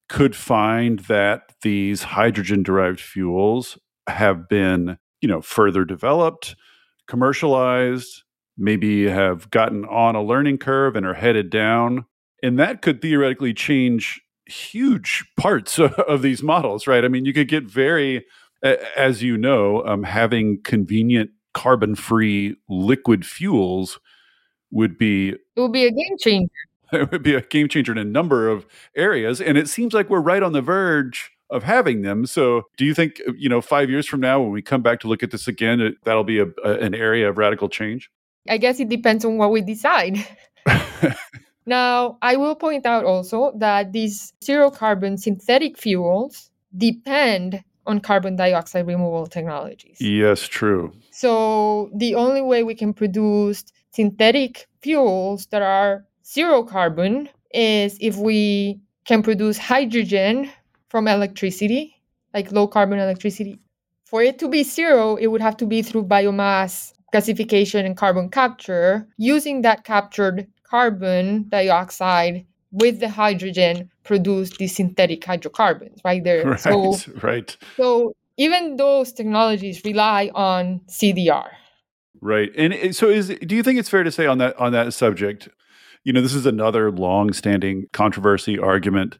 [0.08, 6.54] could find that these hydrogen derived fuels have been, you know, further developed,
[7.08, 8.22] commercialized,
[8.58, 12.04] maybe have gotten on a learning curve and are headed down.
[12.42, 14.20] And that could theoretically change
[14.52, 15.78] huge parts
[16.08, 17.04] of these models, right?
[17.04, 18.24] I mean, you could get very,
[18.96, 23.98] as you know, um, having convenient carbon free liquid fuels
[24.70, 26.50] would be It would be a game changer.
[26.92, 30.08] it would be a game changer in a number of areas and it seems like
[30.08, 33.90] we're right on the verge of having them so do you think you know 5
[33.90, 36.38] years from now when we come back to look at this again it, that'll be
[36.38, 38.10] a, a, an area of radical change
[38.48, 40.18] I guess it depends on what we decide.
[41.66, 48.36] now, I will point out also that these zero carbon synthetic fuels depend on carbon
[48.36, 50.00] dioxide removal technologies.
[50.00, 57.28] yes true So, the only way we can produce synthetic fuels that are zero carbon
[57.52, 60.50] is if we can produce hydrogen
[60.88, 62.00] from electricity,
[62.34, 63.60] like low carbon electricity.
[64.04, 68.28] For it to be zero, it would have to be through biomass gasification and carbon
[68.30, 76.44] capture, using that captured carbon dioxide with the hydrogen produce these synthetic hydrocarbons, right there.
[76.50, 81.50] right So, right so even those technologies rely on CDR.
[82.22, 82.50] Right.
[82.56, 85.48] And so is do you think it's fair to say on that on that subject,
[86.04, 89.18] you know, this is another long-standing controversy argument.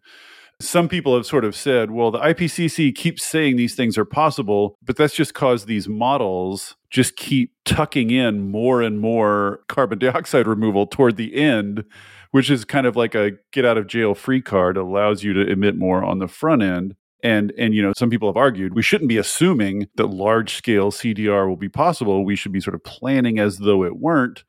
[0.60, 4.76] Some people have sort of said, well, the IPCC keeps saying these things are possible,
[4.82, 10.46] but that's just cause these models just keep tucking in more and more carbon dioxide
[10.46, 11.84] removal toward the end,
[12.30, 15.40] which is kind of like a get out of jail free card, allows you to
[15.40, 16.94] emit more on the front end.
[17.24, 20.90] And and you know, some people have argued we shouldn't be assuming that large scale
[20.90, 22.24] CDR will be possible.
[22.24, 24.44] We should be sort of planning as though it weren't.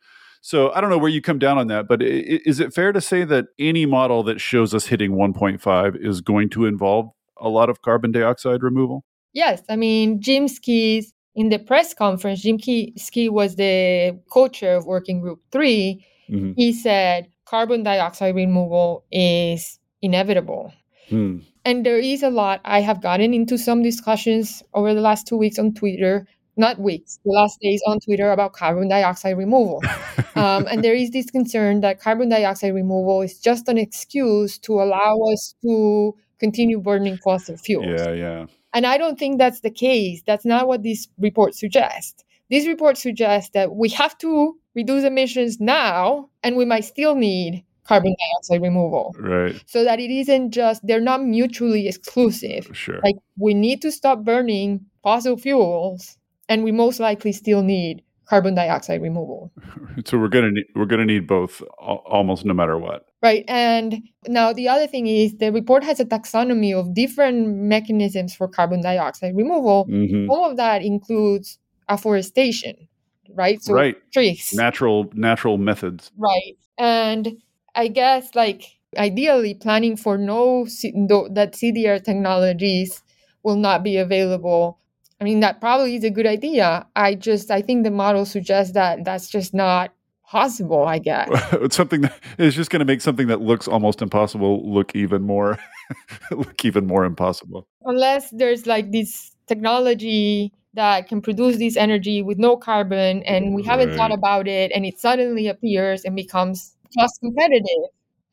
[0.46, 3.00] So I don't know where you come down on that, but is it fair to
[3.00, 7.70] say that any model that shows us hitting 1.5 is going to involve a lot
[7.70, 9.06] of carbon dioxide removal?
[9.32, 14.86] Yes, I mean, Jim Skea's in the press conference, Jim Skea was the co-chair of
[14.86, 16.06] Working Group 3.
[16.30, 16.52] Mm-hmm.
[16.58, 20.74] He said carbon dioxide removal is inevitable.
[21.08, 21.38] Hmm.
[21.64, 22.60] And there is a lot.
[22.66, 27.20] I have gotten into some discussions over the last two weeks on Twitter, not weeks,
[27.26, 29.82] the last days on Twitter about carbon dioxide removal.
[30.36, 34.74] um, and there is this concern that carbon dioxide removal is just an excuse to
[34.74, 37.86] allow us to continue burning fossil fuels.
[37.88, 38.46] Yeah, yeah.
[38.74, 40.24] And I don't think that's the case.
[40.26, 42.24] That's not what this report suggests.
[42.50, 47.64] This report suggests that we have to reduce emissions now, and we might still need
[47.86, 49.16] carbon dioxide removal.
[49.20, 49.62] Right.
[49.68, 52.70] So that it isn't just, they're not mutually exclusive.
[52.74, 53.00] Sure.
[53.04, 56.18] Like we need to stop burning fossil fuels,
[56.50, 59.52] and we most likely still need carbon dioxide removal.
[60.06, 63.06] So we're gonna need, we're gonna need both almost no matter what.
[63.22, 68.34] Right, and now the other thing is the report has a taxonomy of different mechanisms
[68.36, 69.86] for carbon dioxide removal.
[69.86, 70.32] Mm-hmm.
[70.32, 72.88] All of that includes afforestation,
[73.36, 73.62] right?
[73.62, 73.96] So right.
[74.12, 76.12] trees, natural natural methods.
[76.18, 77.38] Right, and
[77.76, 78.64] I guess like
[78.98, 83.04] ideally planning for no that CDR technologies
[83.44, 84.80] will not be available
[85.24, 86.86] I mean, that probably is a good idea.
[86.98, 89.94] I just, I think the model suggests that that's just not
[90.28, 91.30] possible, I guess.
[91.54, 95.22] it's something that is just going to make something that looks almost impossible look even
[95.22, 95.60] more,
[96.32, 97.66] look even more impossible.
[97.86, 103.64] Unless there's like this technology that can produce this energy with no carbon and we
[103.64, 107.84] haven't thought about it and it suddenly appears and becomes cost competitive.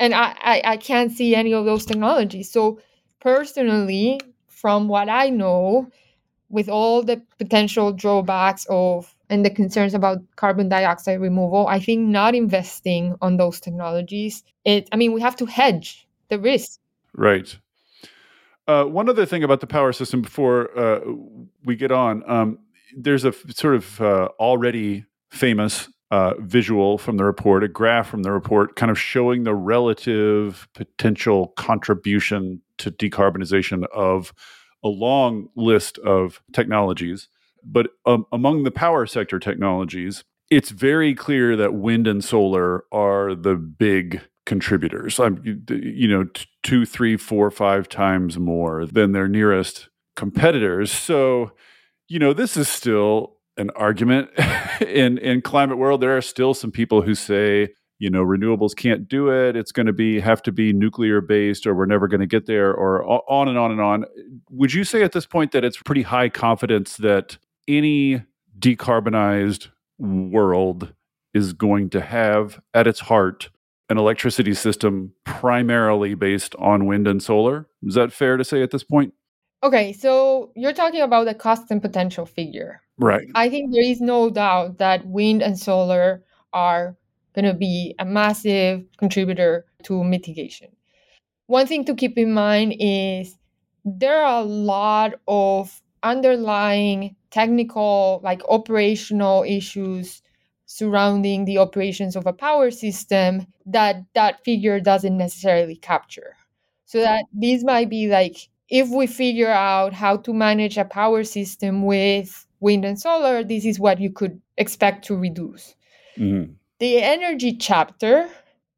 [0.00, 2.50] And I, I, I can't see any of those technologies.
[2.50, 2.80] So
[3.20, 5.88] personally, from what I know,
[6.50, 12.08] with all the potential drawbacks of and the concerns about carbon dioxide removal, I think
[12.08, 16.80] not investing on those technologies, it I mean we have to hedge the risk.
[17.14, 17.56] Right.
[18.66, 21.00] Uh, one other thing about the power system before uh,
[21.64, 22.58] we get on, um,
[22.96, 28.08] there's a f- sort of uh, already famous uh, visual from the report, a graph
[28.08, 34.32] from the report, kind of showing the relative potential contribution to decarbonization of
[34.84, 37.28] a long list of technologies.
[37.64, 43.34] But um, among the power sector technologies, it's very clear that wind and solar are
[43.34, 45.20] the big contributors.
[45.20, 46.26] I'm, you know,
[46.62, 50.90] two, three, four, five times more than their nearest competitors.
[50.90, 51.52] So,
[52.08, 54.30] you know, this is still an argument
[54.80, 56.00] in in climate world.
[56.00, 57.68] There are still some people who say
[58.00, 59.54] you know renewables can't do it.
[59.54, 62.46] It's going to be have to be nuclear based or we're never going to get
[62.46, 64.04] there or on and on and on.
[64.50, 67.36] Would you say at this point that it's pretty high confidence that
[67.68, 68.22] any
[68.58, 70.92] decarbonized world
[71.34, 73.50] is going to have at its heart
[73.90, 77.68] an electricity system primarily based on wind and solar?
[77.82, 79.12] Is that fair to say at this point?
[79.62, 82.80] Okay so you're talking about the cost and potential figure.
[82.96, 83.28] Right.
[83.34, 86.24] I think there is no doubt that wind and solar
[86.54, 86.96] are
[87.34, 90.68] going to be a massive contributor to mitigation.
[91.46, 93.36] One thing to keep in mind is
[93.84, 100.22] there are a lot of underlying technical, like operational issues
[100.66, 106.36] surrounding the operations of a power system that that figure doesn't necessarily capture.
[106.84, 111.24] So that these might be like if we figure out how to manage a power
[111.24, 115.74] system with wind and solar, this is what you could expect to reduce.
[116.16, 118.28] Mm-hmm the energy chapter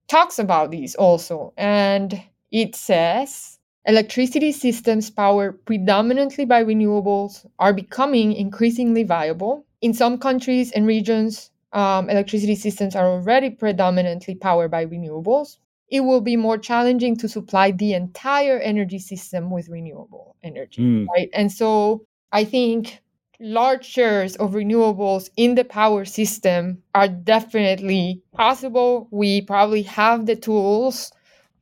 [0.09, 1.55] talks about these also.
[1.57, 9.65] And it says electricity systems powered predominantly by renewables are becoming increasingly viable.
[9.81, 15.57] In some countries and regions, um, electricity systems are already predominantly powered by renewables.
[15.89, 21.07] It will be more challenging to supply the entire energy system with renewable energy, mm.
[21.09, 21.31] right?
[21.33, 23.01] And so I think
[23.41, 29.09] large shares of renewables in the power system are definitely possible.
[29.11, 31.13] We probably have the tools.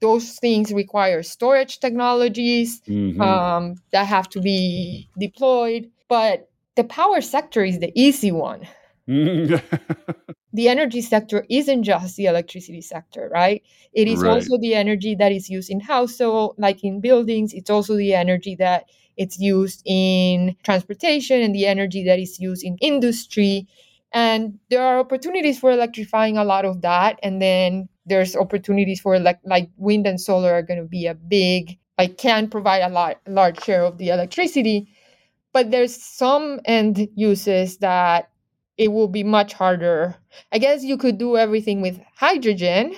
[0.01, 3.21] Those things require storage technologies mm-hmm.
[3.21, 5.91] um, that have to be deployed.
[6.09, 8.67] But the power sector is the easy one.
[9.07, 9.61] the
[10.69, 13.63] energy sector isn't just the electricity sector, right?
[13.93, 14.31] It is right.
[14.31, 17.53] also the energy that is used in household, like in buildings.
[17.53, 18.85] It's also the energy that
[19.17, 23.67] it's used in transportation and the energy that is used in industry.
[24.13, 27.19] And there are opportunities for electrifying a lot of that.
[27.23, 31.15] And then there's opportunities for like like wind and solar are going to be a
[31.15, 34.89] big, like can provide a lot large share of the electricity.
[35.53, 38.31] But there's some end uses that
[38.77, 40.17] it will be much harder.
[40.53, 42.95] I guess you could do everything with hydrogen.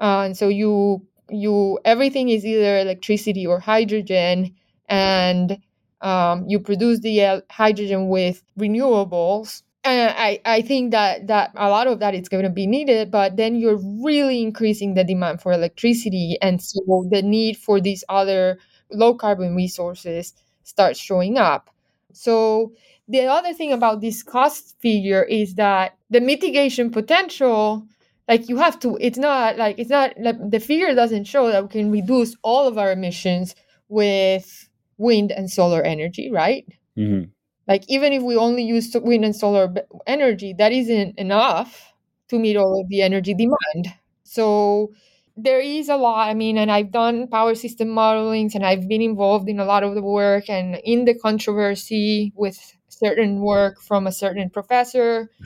[0.00, 4.54] Uh, and so you you everything is either electricity or hydrogen
[4.88, 5.58] and
[6.00, 9.62] um, you produce the uh, hydrogen with renewables.
[9.84, 13.10] And I, I think that that a lot of that is going to be needed
[13.10, 16.36] but then you're really increasing the demand for electricity.
[16.42, 18.58] And so the need for these other
[18.90, 20.34] low carbon resources
[20.64, 21.70] starts showing up.
[22.12, 22.72] So
[23.06, 27.86] the other thing about this cost figure is that the mitigation potential
[28.28, 31.62] like you have to it's not like it's not like the figure doesn't show that
[31.62, 33.54] we can reduce all of our emissions
[33.88, 34.67] with
[34.98, 36.66] wind and solar energy right?
[36.96, 37.30] Mm-hmm.
[37.68, 39.72] like even if we only use wind and solar
[40.06, 41.92] energy that isn't enough
[42.28, 43.94] to meet all of the energy demand.
[44.24, 44.92] So
[45.36, 49.00] there is a lot i mean and i've done power system modelings and i've been
[49.00, 52.58] involved in a lot of the work and in the controversy with
[52.98, 55.30] certain work from a certain professor.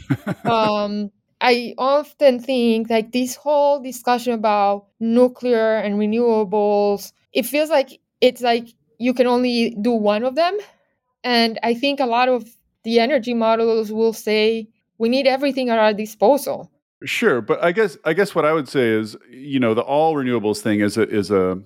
[0.45, 8.01] Um, I often think like this whole discussion about nuclear and renewables, it feels like
[8.21, 8.69] it's like
[9.03, 10.57] you can only do one of them.
[11.25, 12.49] And I think a lot of
[12.85, 16.71] the energy models will say we need everything at our disposal.
[17.05, 20.15] Sure, but I guess I guess what I would say is, you know, the all
[20.15, 21.61] renewables thing is a is a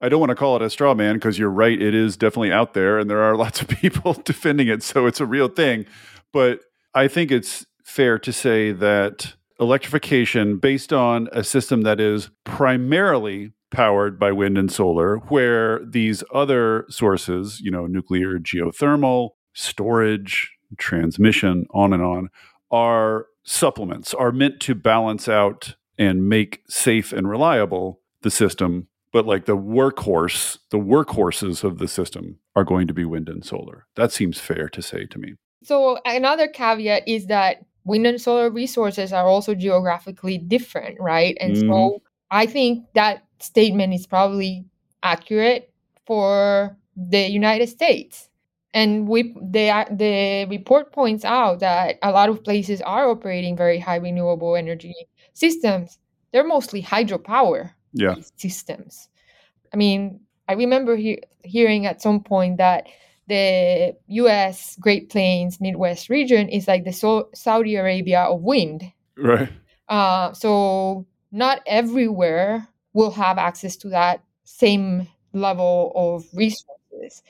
[0.00, 2.52] I don't want to call it a straw man because you're right, it is definitely
[2.52, 5.84] out there and there are lots of people defending it, so it's a real thing.
[6.32, 6.60] But
[6.94, 13.52] I think it's fair to say that electrification based on a system that is primarily
[13.70, 21.66] powered by wind and solar, where these other sources, you know, nuclear, geothermal, storage, transmission,
[21.72, 22.28] on and on,
[22.70, 28.88] are supplements, are meant to balance out and make safe and reliable the system.
[29.12, 33.44] But like the workhorse, the workhorses of the system are going to be wind and
[33.44, 33.86] solar.
[33.96, 35.34] That seems fair to say to me.
[35.64, 41.36] So another caveat is that wind and solar resources are also geographically different, right?
[41.40, 41.68] And Mhm.
[41.68, 44.64] so I think that statement is probably
[45.02, 45.72] accurate
[46.06, 48.28] for the United States.
[48.74, 53.78] And we the the report points out that a lot of places are operating very
[53.78, 54.94] high renewable energy
[55.32, 55.98] systems.
[56.32, 58.16] They're mostly hydropower Yeah.
[58.36, 59.08] systems.
[59.72, 62.86] I mean, I remember he- hearing at some point that
[63.26, 68.90] the US Great Plains Midwest region is like the so- Saudi Arabia of wind.
[69.16, 69.48] Right.
[69.88, 77.22] Uh, so not everywhere will have access to that same level of resources.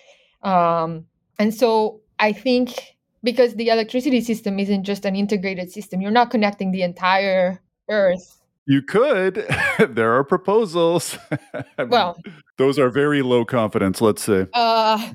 [0.43, 1.07] Um,
[1.39, 6.31] and so I think because the electricity system isn't just an integrated system, you're not
[6.31, 8.41] connecting the entire Earth.
[8.67, 9.47] You could.
[9.89, 11.19] there are proposals.
[11.79, 12.19] Well,
[12.59, 14.47] those are very low confidence, let's say.
[14.53, 15.13] Uh,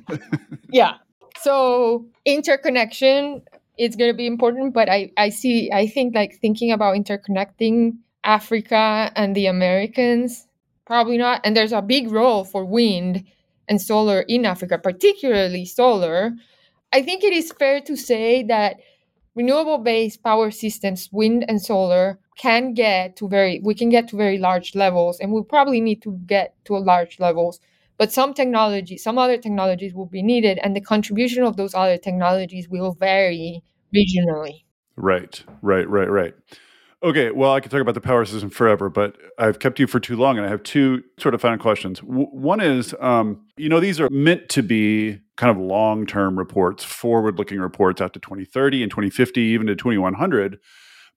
[0.69, 0.93] yeah.
[1.41, 3.43] So interconnection
[3.77, 7.97] is going to be important, but I, I see, I think like thinking about interconnecting
[8.23, 10.47] Africa and the Americans,
[10.85, 11.41] probably not.
[11.43, 13.25] And there's a big role for wind
[13.67, 16.31] and solar in Africa, particularly solar.
[16.91, 18.77] I think it is fair to say that
[19.35, 24.17] renewable based power systems, wind and solar, can get to very, we can get to
[24.17, 27.59] very large levels, and we probably need to get to large levels
[27.97, 31.97] but some technology some other technologies will be needed and the contribution of those other
[31.97, 33.63] technologies will vary
[33.95, 34.63] regionally
[34.95, 36.33] Right, right, right, right.
[37.03, 39.99] Okay, well, I could talk about the power system forever, but I've kept you for
[39.99, 41.99] too long, and I have two sort of final questions.
[41.99, 46.37] W- one is, um, you know, these are meant to be kind of long term
[46.37, 50.59] reports, forward looking reports out to 2030 and 2050, even to 2100.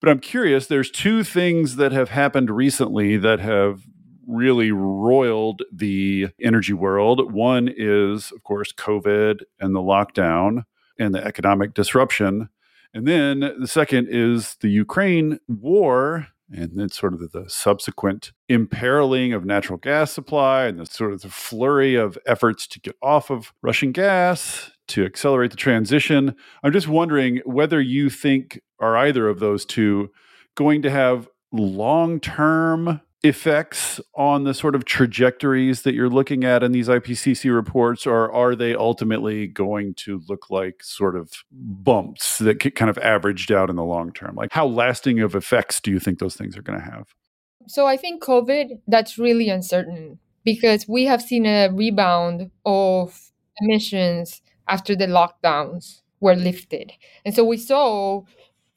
[0.00, 3.82] But I'm curious, there's two things that have happened recently that have
[4.26, 7.32] really roiled the energy world.
[7.32, 10.64] One is, of course, COVID and the lockdown
[10.98, 12.48] and the economic disruption.
[12.96, 18.32] And then the second is the Ukraine war and then sort of the, the subsequent
[18.48, 22.96] imperiling of natural gas supply and the sort of the flurry of efforts to get
[23.02, 26.34] off of Russian gas to accelerate the transition.
[26.62, 30.10] I'm just wondering whether you think are either of those two
[30.54, 36.72] going to have long-term effects on the sort of trajectories that you're looking at in
[36.72, 42.60] these IPCC reports, or are they ultimately going to look like sort of bumps that
[42.60, 44.34] get kind of averaged out in the long term?
[44.36, 47.14] Like, how lasting of effects do you think those things are going to have?
[47.66, 54.42] so i think covid that's really uncertain because we have seen a rebound of emissions
[54.68, 56.92] after the lockdowns were lifted
[57.24, 58.22] and so we saw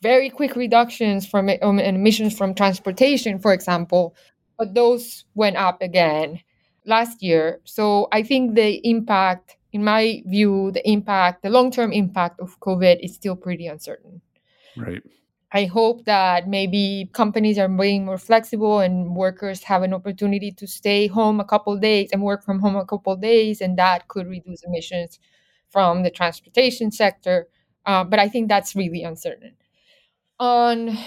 [0.02, 4.16] very quick reductions from um, emissions from transportation for example
[4.58, 6.42] but those went up again
[6.86, 7.62] last year.
[7.64, 12.60] So I think the impact, in my view, the impact, the long term impact of
[12.60, 14.22] COVID is still pretty uncertain.
[14.76, 15.02] Right.
[15.52, 20.68] I hope that maybe companies are being more flexible and workers have an opportunity to
[20.68, 24.28] stay home a couple days and work from home a couple days, and that could
[24.28, 25.20] reduce emissions
[25.70, 27.48] from the transportation sector.
[27.86, 29.54] Uh, but I think that's really uncertain.
[30.40, 30.98] On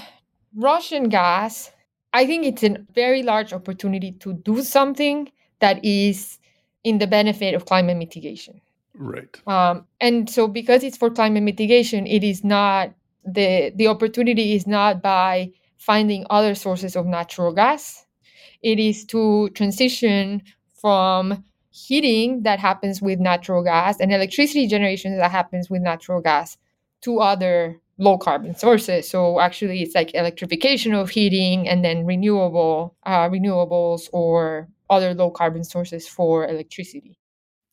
[0.55, 1.71] Russian gas,
[2.13, 5.31] I think it's a very large opportunity to do something
[5.61, 6.39] that is
[6.85, 8.61] in the benefit of climate mitigation.
[8.95, 9.41] Right.
[9.47, 12.93] Um, and so, because it's for climate mitigation, it is not
[13.25, 18.05] the the opportunity is not by finding other sources of natural gas.
[18.63, 20.43] It is to transition
[20.81, 26.59] from heating that happens with natural gas and electricity generation that happens with natural gas
[27.03, 29.09] to other low carbon sources.
[29.09, 35.31] So actually, it's like electrification of heating and then renewable uh, renewables or other low
[35.31, 37.17] carbon sources for electricity.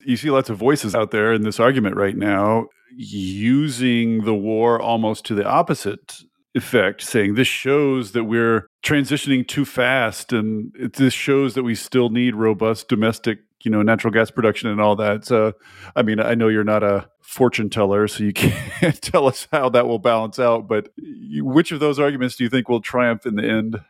[0.05, 4.81] You see lots of voices out there in this argument right now using the war
[4.81, 6.21] almost to the opposite
[6.55, 11.75] effect, saying this shows that we're transitioning too fast, and it, this shows that we
[11.75, 15.25] still need robust domestic, you know, natural gas production and all that.
[15.25, 15.53] So,
[15.95, 19.69] I mean, I know you're not a fortune teller, so you can't tell us how
[19.69, 20.67] that will balance out.
[20.67, 23.81] But which of those arguments do you think will triumph in the end?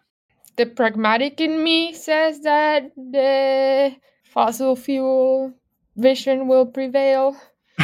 [0.55, 3.95] The pragmatic in me says that the
[4.25, 5.53] fossil fuel
[5.95, 7.37] vision will prevail.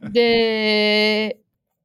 [0.00, 1.34] the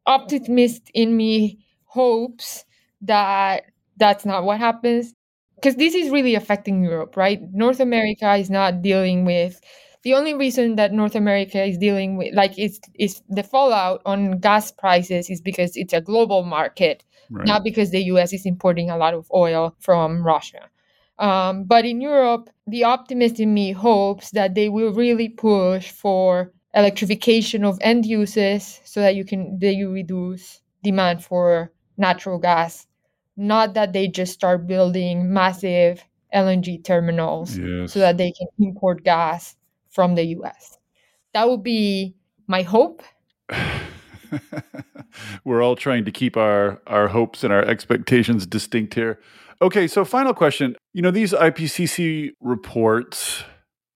[0.05, 2.65] optimist in me hopes
[3.01, 3.65] that
[3.97, 5.13] that's not what happens
[5.61, 7.39] because this is really affecting Europe, right?
[7.53, 9.61] North America is not dealing with
[10.03, 14.39] the only reason that North America is dealing with like it's is the fallout on
[14.39, 17.45] gas prices is because it's a global market, right.
[17.45, 20.69] not because the US is importing a lot of oil from Russia.
[21.19, 26.51] Um, but in Europe, the optimist in me hopes that they will really push for
[26.73, 32.87] electrification of end uses so that you can that you reduce demand for natural gas
[33.37, 36.03] not that they just start building massive
[36.33, 37.91] LNG terminals yes.
[37.91, 39.55] so that they can import gas
[39.89, 40.77] from the US.
[41.33, 42.15] That would be
[42.47, 43.03] my hope.
[45.43, 49.19] We're all trying to keep our our hopes and our expectations distinct here.
[49.61, 50.75] Okay, so final question.
[50.93, 53.43] You know, these IPCC reports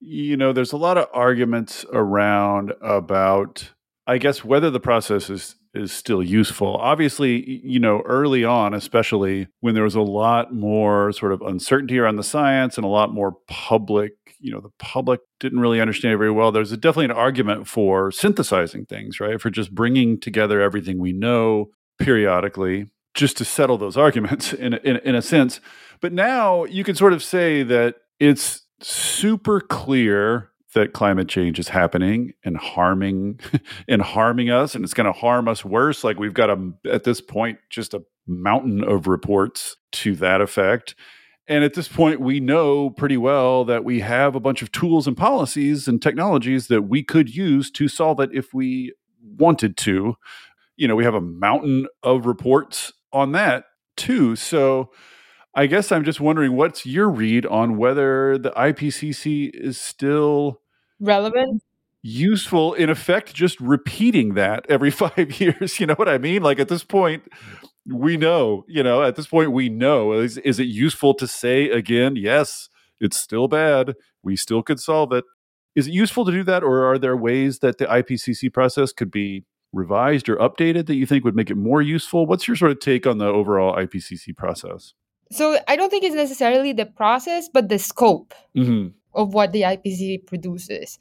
[0.08, 3.72] you know, there's a lot of arguments around about,
[4.06, 6.76] I guess, whether the process is is still useful.
[6.78, 12.00] Obviously, you know, early on, especially when there was a lot more sort of uncertainty
[12.00, 16.14] around the science and a lot more public, you know, the public didn't really understand
[16.14, 16.52] it very well.
[16.52, 19.40] There's a, definitely an argument for synthesizing things, right?
[19.40, 21.68] For just bringing together everything we know
[22.00, 25.60] periodically just to settle those arguments in, in, in a sense.
[26.02, 31.70] But now you can sort of say that it's super clear that climate change is
[31.70, 33.40] happening and harming
[33.88, 37.04] and harming us and it's going to harm us worse like we've got a at
[37.04, 40.96] this point just a mountain of reports to that effect.
[41.48, 45.08] And at this point we know pretty well that we have a bunch of tools
[45.08, 48.94] and policies and technologies that we could use to solve it if we
[49.38, 50.16] wanted to.
[50.76, 53.66] You know we have a mountain of reports on that
[53.96, 54.36] too.
[54.36, 54.92] So
[55.54, 60.62] I guess I'm just wondering what's your read on whether the IPCC is still
[61.00, 61.64] relevant,
[62.02, 65.80] useful, in effect, just repeating that every five years.
[65.80, 66.44] You know what I mean?
[66.44, 67.24] Like at this point,
[67.88, 70.14] we know, you know, at this point, we know.
[70.14, 72.70] Is, is it useful to say again, yes,
[73.00, 73.96] it's still bad.
[74.24, 75.24] We still could solve it.
[75.76, 79.12] Is it useful to do that, or are there ways that the IPCC process could
[79.12, 79.44] be
[79.74, 82.26] revised or updated that you think would make it more useful?
[82.26, 84.94] What's your sort of take on the overall IPCC process?
[85.32, 88.90] So I don't think it's necessarily the process, but the scope mm-hmm.
[89.16, 91.00] Of what the IPCC produces.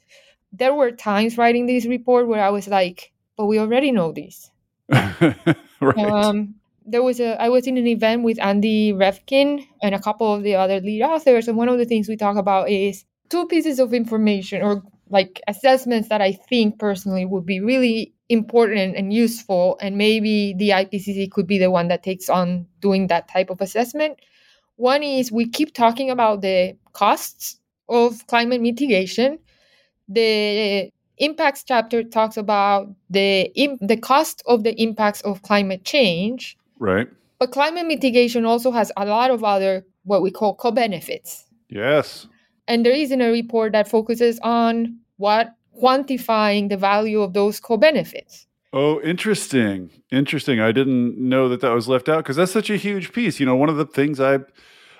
[0.51, 4.49] There were times writing this report where I was like, but we already know this.
[4.89, 5.97] right.
[5.97, 6.55] Um,
[6.85, 10.43] there was a I was in an event with Andy Revkin and a couple of
[10.43, 13.79] the other lead authors, and one of the things we talk about is two pieces
[13.79, 19.77] of information or like assessments that I think personally would be really important and useful
[19.79, 23.61] and maybe the IPCC could be the one that takes on doing that type of
[23.61, 24.19] assessment.
[24.77, 27.59] One is we keep talking about the costs
[27.89, 29.39] of climate mitigation.
[30.07, 36.57] The impacts chapter talks about the the cost of the impacts of climate change.
[36.79, 37.07] Right.
[37.39, 41.45] But climate mitigation also has a lot of other what we call co-benefits.
[41.69, 42.27] Yes.
[42.67, 48.47] And there isn't a report that focuses on what quantifying the value of those co-benefits.
[48.73, 49.89] Oh, interesting.
[50.11, 50.59] Interesting.
[50.59, 53.39] I didn't know that that was left out because that's such a huge piece.
[53.39, 54.45] You know, one of the things I've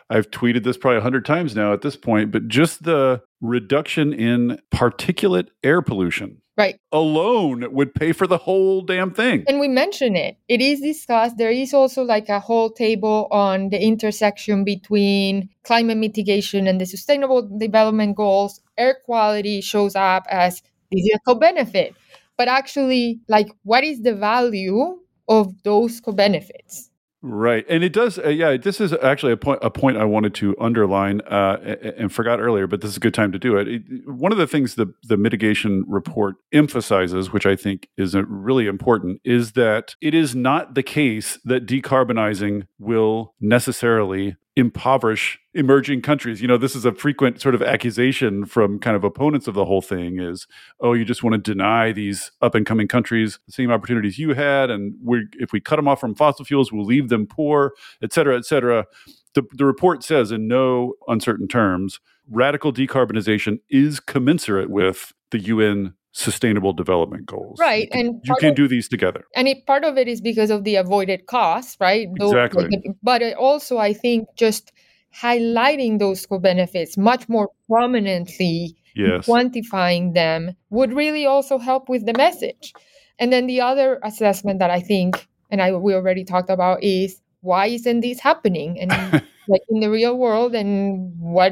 [0.09, 4.13] I've tweeted this probably a hundred times now at this point, but just the reduction
[4.13, 6.79] in particulate air pollution right.
[6.91, 9.43] alone would pay for the whole damn thing.
[9.47, 10.37] And we mention it.
[10.47, 11.37] It is discussed.
[11.37, 16.85] There is also like a whole table on the intersection between climate mitigation and the
[16.85, 18.61] sustainable development goals.
[18.77, 21.95] Air quality shows up as this is a co-benefit.
[22.37, 26.89] But actually, like, what is the value of those co-benefits?
[27.27, 28.19] Right, and it does.
[28.19, 29.57] Uh, yeah, this is actually a point.
[29.63, 31.57] A point I wanted to underline uh,
[31.97, 33.67] and forgot earlier, but this is a good time to do it.
[33.67, 33.81] it.
[34.05, 39.21] One of the things the the mitigation report emphasizes, which I think is really important,
[39.23, 46.41] is that it is not the case that decarbonizing will necessarily impoverish emerging countries.
[46.41, 49.65] You know, this is a frequent sort of accusation from kind of opponents of the
[49.65, 50.47] whole thing is,
[50.79, 54.33] oh, you just want to deny these up and coming countries the same opportunities you
[54.33, 54.69] had.
[54.69, 58.13] And we if we cut them off from fossil fuels, we'll leave them poor, et
[58.13, 58.85] cetera, et cetera.
[59.33, 61.99] The, the report says in no uncertain terms,
[62.29, 67.59] radical decarbonization is commensurate with the UN sustainable development goals.
[67.59, 67.83] Right.
[67.83, 69.25] You can, and you can of, do these together.
[69.35, 72.07] And it, part of it is because of the avoided costs, right?
[72.15, 72.69] Exactly.
[72.69, 74.71] Like, but also, I think, just
[75.13, 79.27] highlighting those co-benefits much more prominently, yes.
[79.27, 82.73] quantifying them would really also help with the message.
[83.19, 87.21] And then the other assessment that I think, and I we already talked about, is
[87.41, 88.79] why isn't this happening?
[88.79, 88.91] And
[89.49, 91.51] like in the real world, and what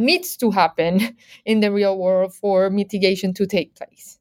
[0.00, 4.18] needs to happen in the real world for mitigation to take place.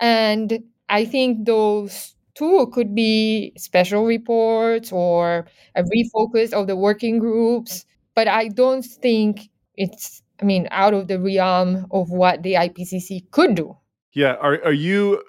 [0.00, 7.18] And I think those two could be special reports or a refocus of the working
[7.18, 12.54] groups, but I don't think it's, I mean, out of the realm of what the
[12.54, 13.76] IPCC could do.
[14.14, 14.34] Yeah.
[14.34, 15.22] Are, are you,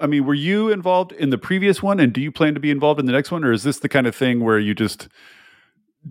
[0.00, 2.70] I mean, were you involved in the previous one and do you plan to be
[2.70, 3.44] involved in the next one?
[3.44, 5.08] Or is this the kind of thing where you just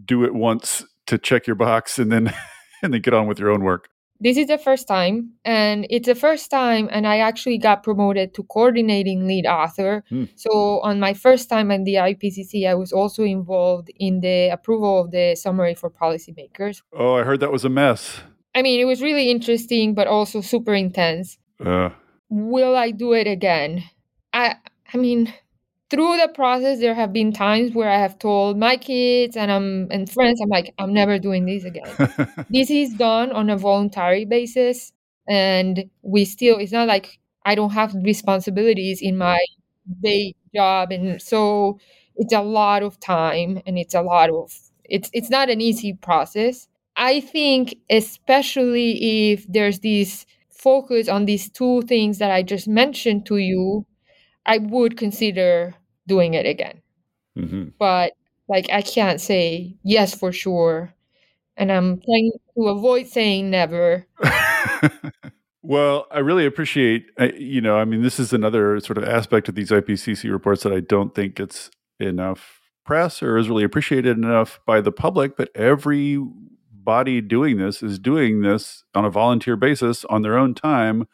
[0.05, 2.33] do it once to check your box and then
[2.83, 3.89] and then get on with your own work.
[4.19, 8.33] This is the first time, and it's the first time, and I actually got promoted
[8.35, 10.05] to coordinating lead author.
[10.07, 10.25] Hmm.
[10.35, 15.01] So, on my first time at the IPCC, I was also involved in the approval
[15.01, 16.81] of the summary for policymakers.
[16.93, 18.21] Oh, I heard that was a mess.
[18.55, 21.37] I mean, it was really interesting, but also super intense.
[21.63, 21.89] Uh.
[22.29, 23.83] Will I do it again?
[24.31, 24.55] I,
[24.93, 25.33] I mean,
[25.89, 29.87] through the process there have been times where i have told my kids and i'm
[29.91, 31.85] and friends i'm like i'm never doing this again.
[32.49, 34.91] This is done on a voluntary basis
[35.27, 39.37] and we still it's not like i don't have responsibilities in my
[40.01, 41.79] day job and so
[42.15, 44.51] it's a lot of time and it's a lot of
[44.85, 46.67] it's it's not an easy process.
[46.95, 53.25] I think especially if there's this focus on these two things that i just mentioned
[53.25, 53.85] to you
[54.45, 55.73] I would consider
[56.07, 56.81] doing it again.
[57.37, 57.69] Mm-hmm.
[57.79, 58.13] But
[58.47, 60.93] like I can't say yes for sure,
[61.57, 64.05] and I'm trying to avoid saying never.
[65.61, 67.07] well, I really appreciate.
[67.37, 70.73] You know, I mean, this is another sort of aspect of these IPCC reports that
[70.73, 75.35] I don't think gets enough press or is really appreciated enough by the public.
[75.35, 76.19] But every
[76.71, 81.07] body doing this is doing this on a volunteer basis on their own time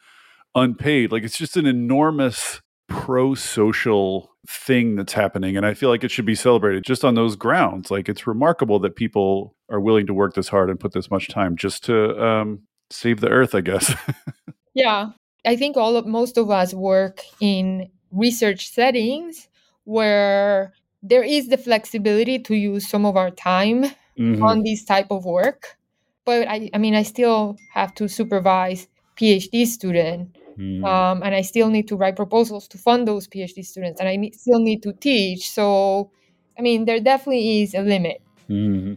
[0.54, 2.60] unpaid like it's just an enormous
[2.92, 5.56] pro social thing that's happening.
[5.56, 7.90] And I feel like it should be celebrated just on those grounds.
[7.90, 11.28] Like it's remarkable that people are willing to work this hard and put this much
[11.28, 13.94] time just to um, save the earth, I guess.
[14.74, 15.10] yeah.
[15.44, 19.48] I think all of most of us work in research settings
[19.84, 20.72] where
[21.02, 23.84] there is the flexibility to use some of our time
[24.18, 24.42] mm-hmm.
[24.42, 25.76] on this type of work.
[26.24, 28.86] But I, I mean, I still have to supervise
[29.16, 30.84] PhD student Mm.
[30.84, 34.16] Um, and I still need to write proposals to fund those PhD students, and I
[34.16, 35.50] need, still need to teach.
[35.50, 36.10] So,
[36.58, 38.22] I mean, there definitely is a limit.
[38.48, 38.96] Mm.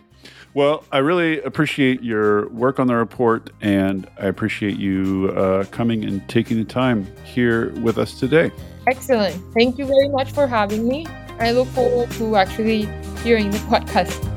[0.53, 6.05] Well, I really appreciate your work on the report, and I appreciate you uh, coming
[6.05, 8.51] and taking the time here with us today.
[8.87, 9.35] Excellent.
[9.53, 11.05] Thank you very much for having me.
[11.39, 12.87] I look forward to actually
[13.23, 14.34] hearing the podcast.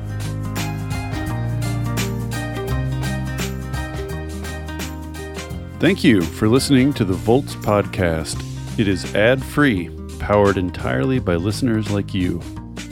[5.81, 8.43] Thank you for listening to the Volts podcast.
[8.81, 12.43] It is ad free, powered entirely by listeners like you.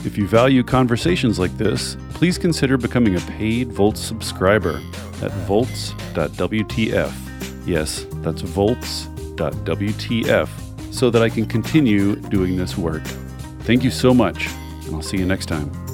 [0.04, 4.80] If you value conversations like this, please consider becoming a paid Volts subscriber
[5.20, 7.12] at volts.wtf.
[7.66, 9.34] Yes, that's volts.wtf,
[10.94, 13.02] so that I can continue doing this work.
[13.62, 14.46] Thank you so much,
[14.86, 15.85] and I'll see you next time.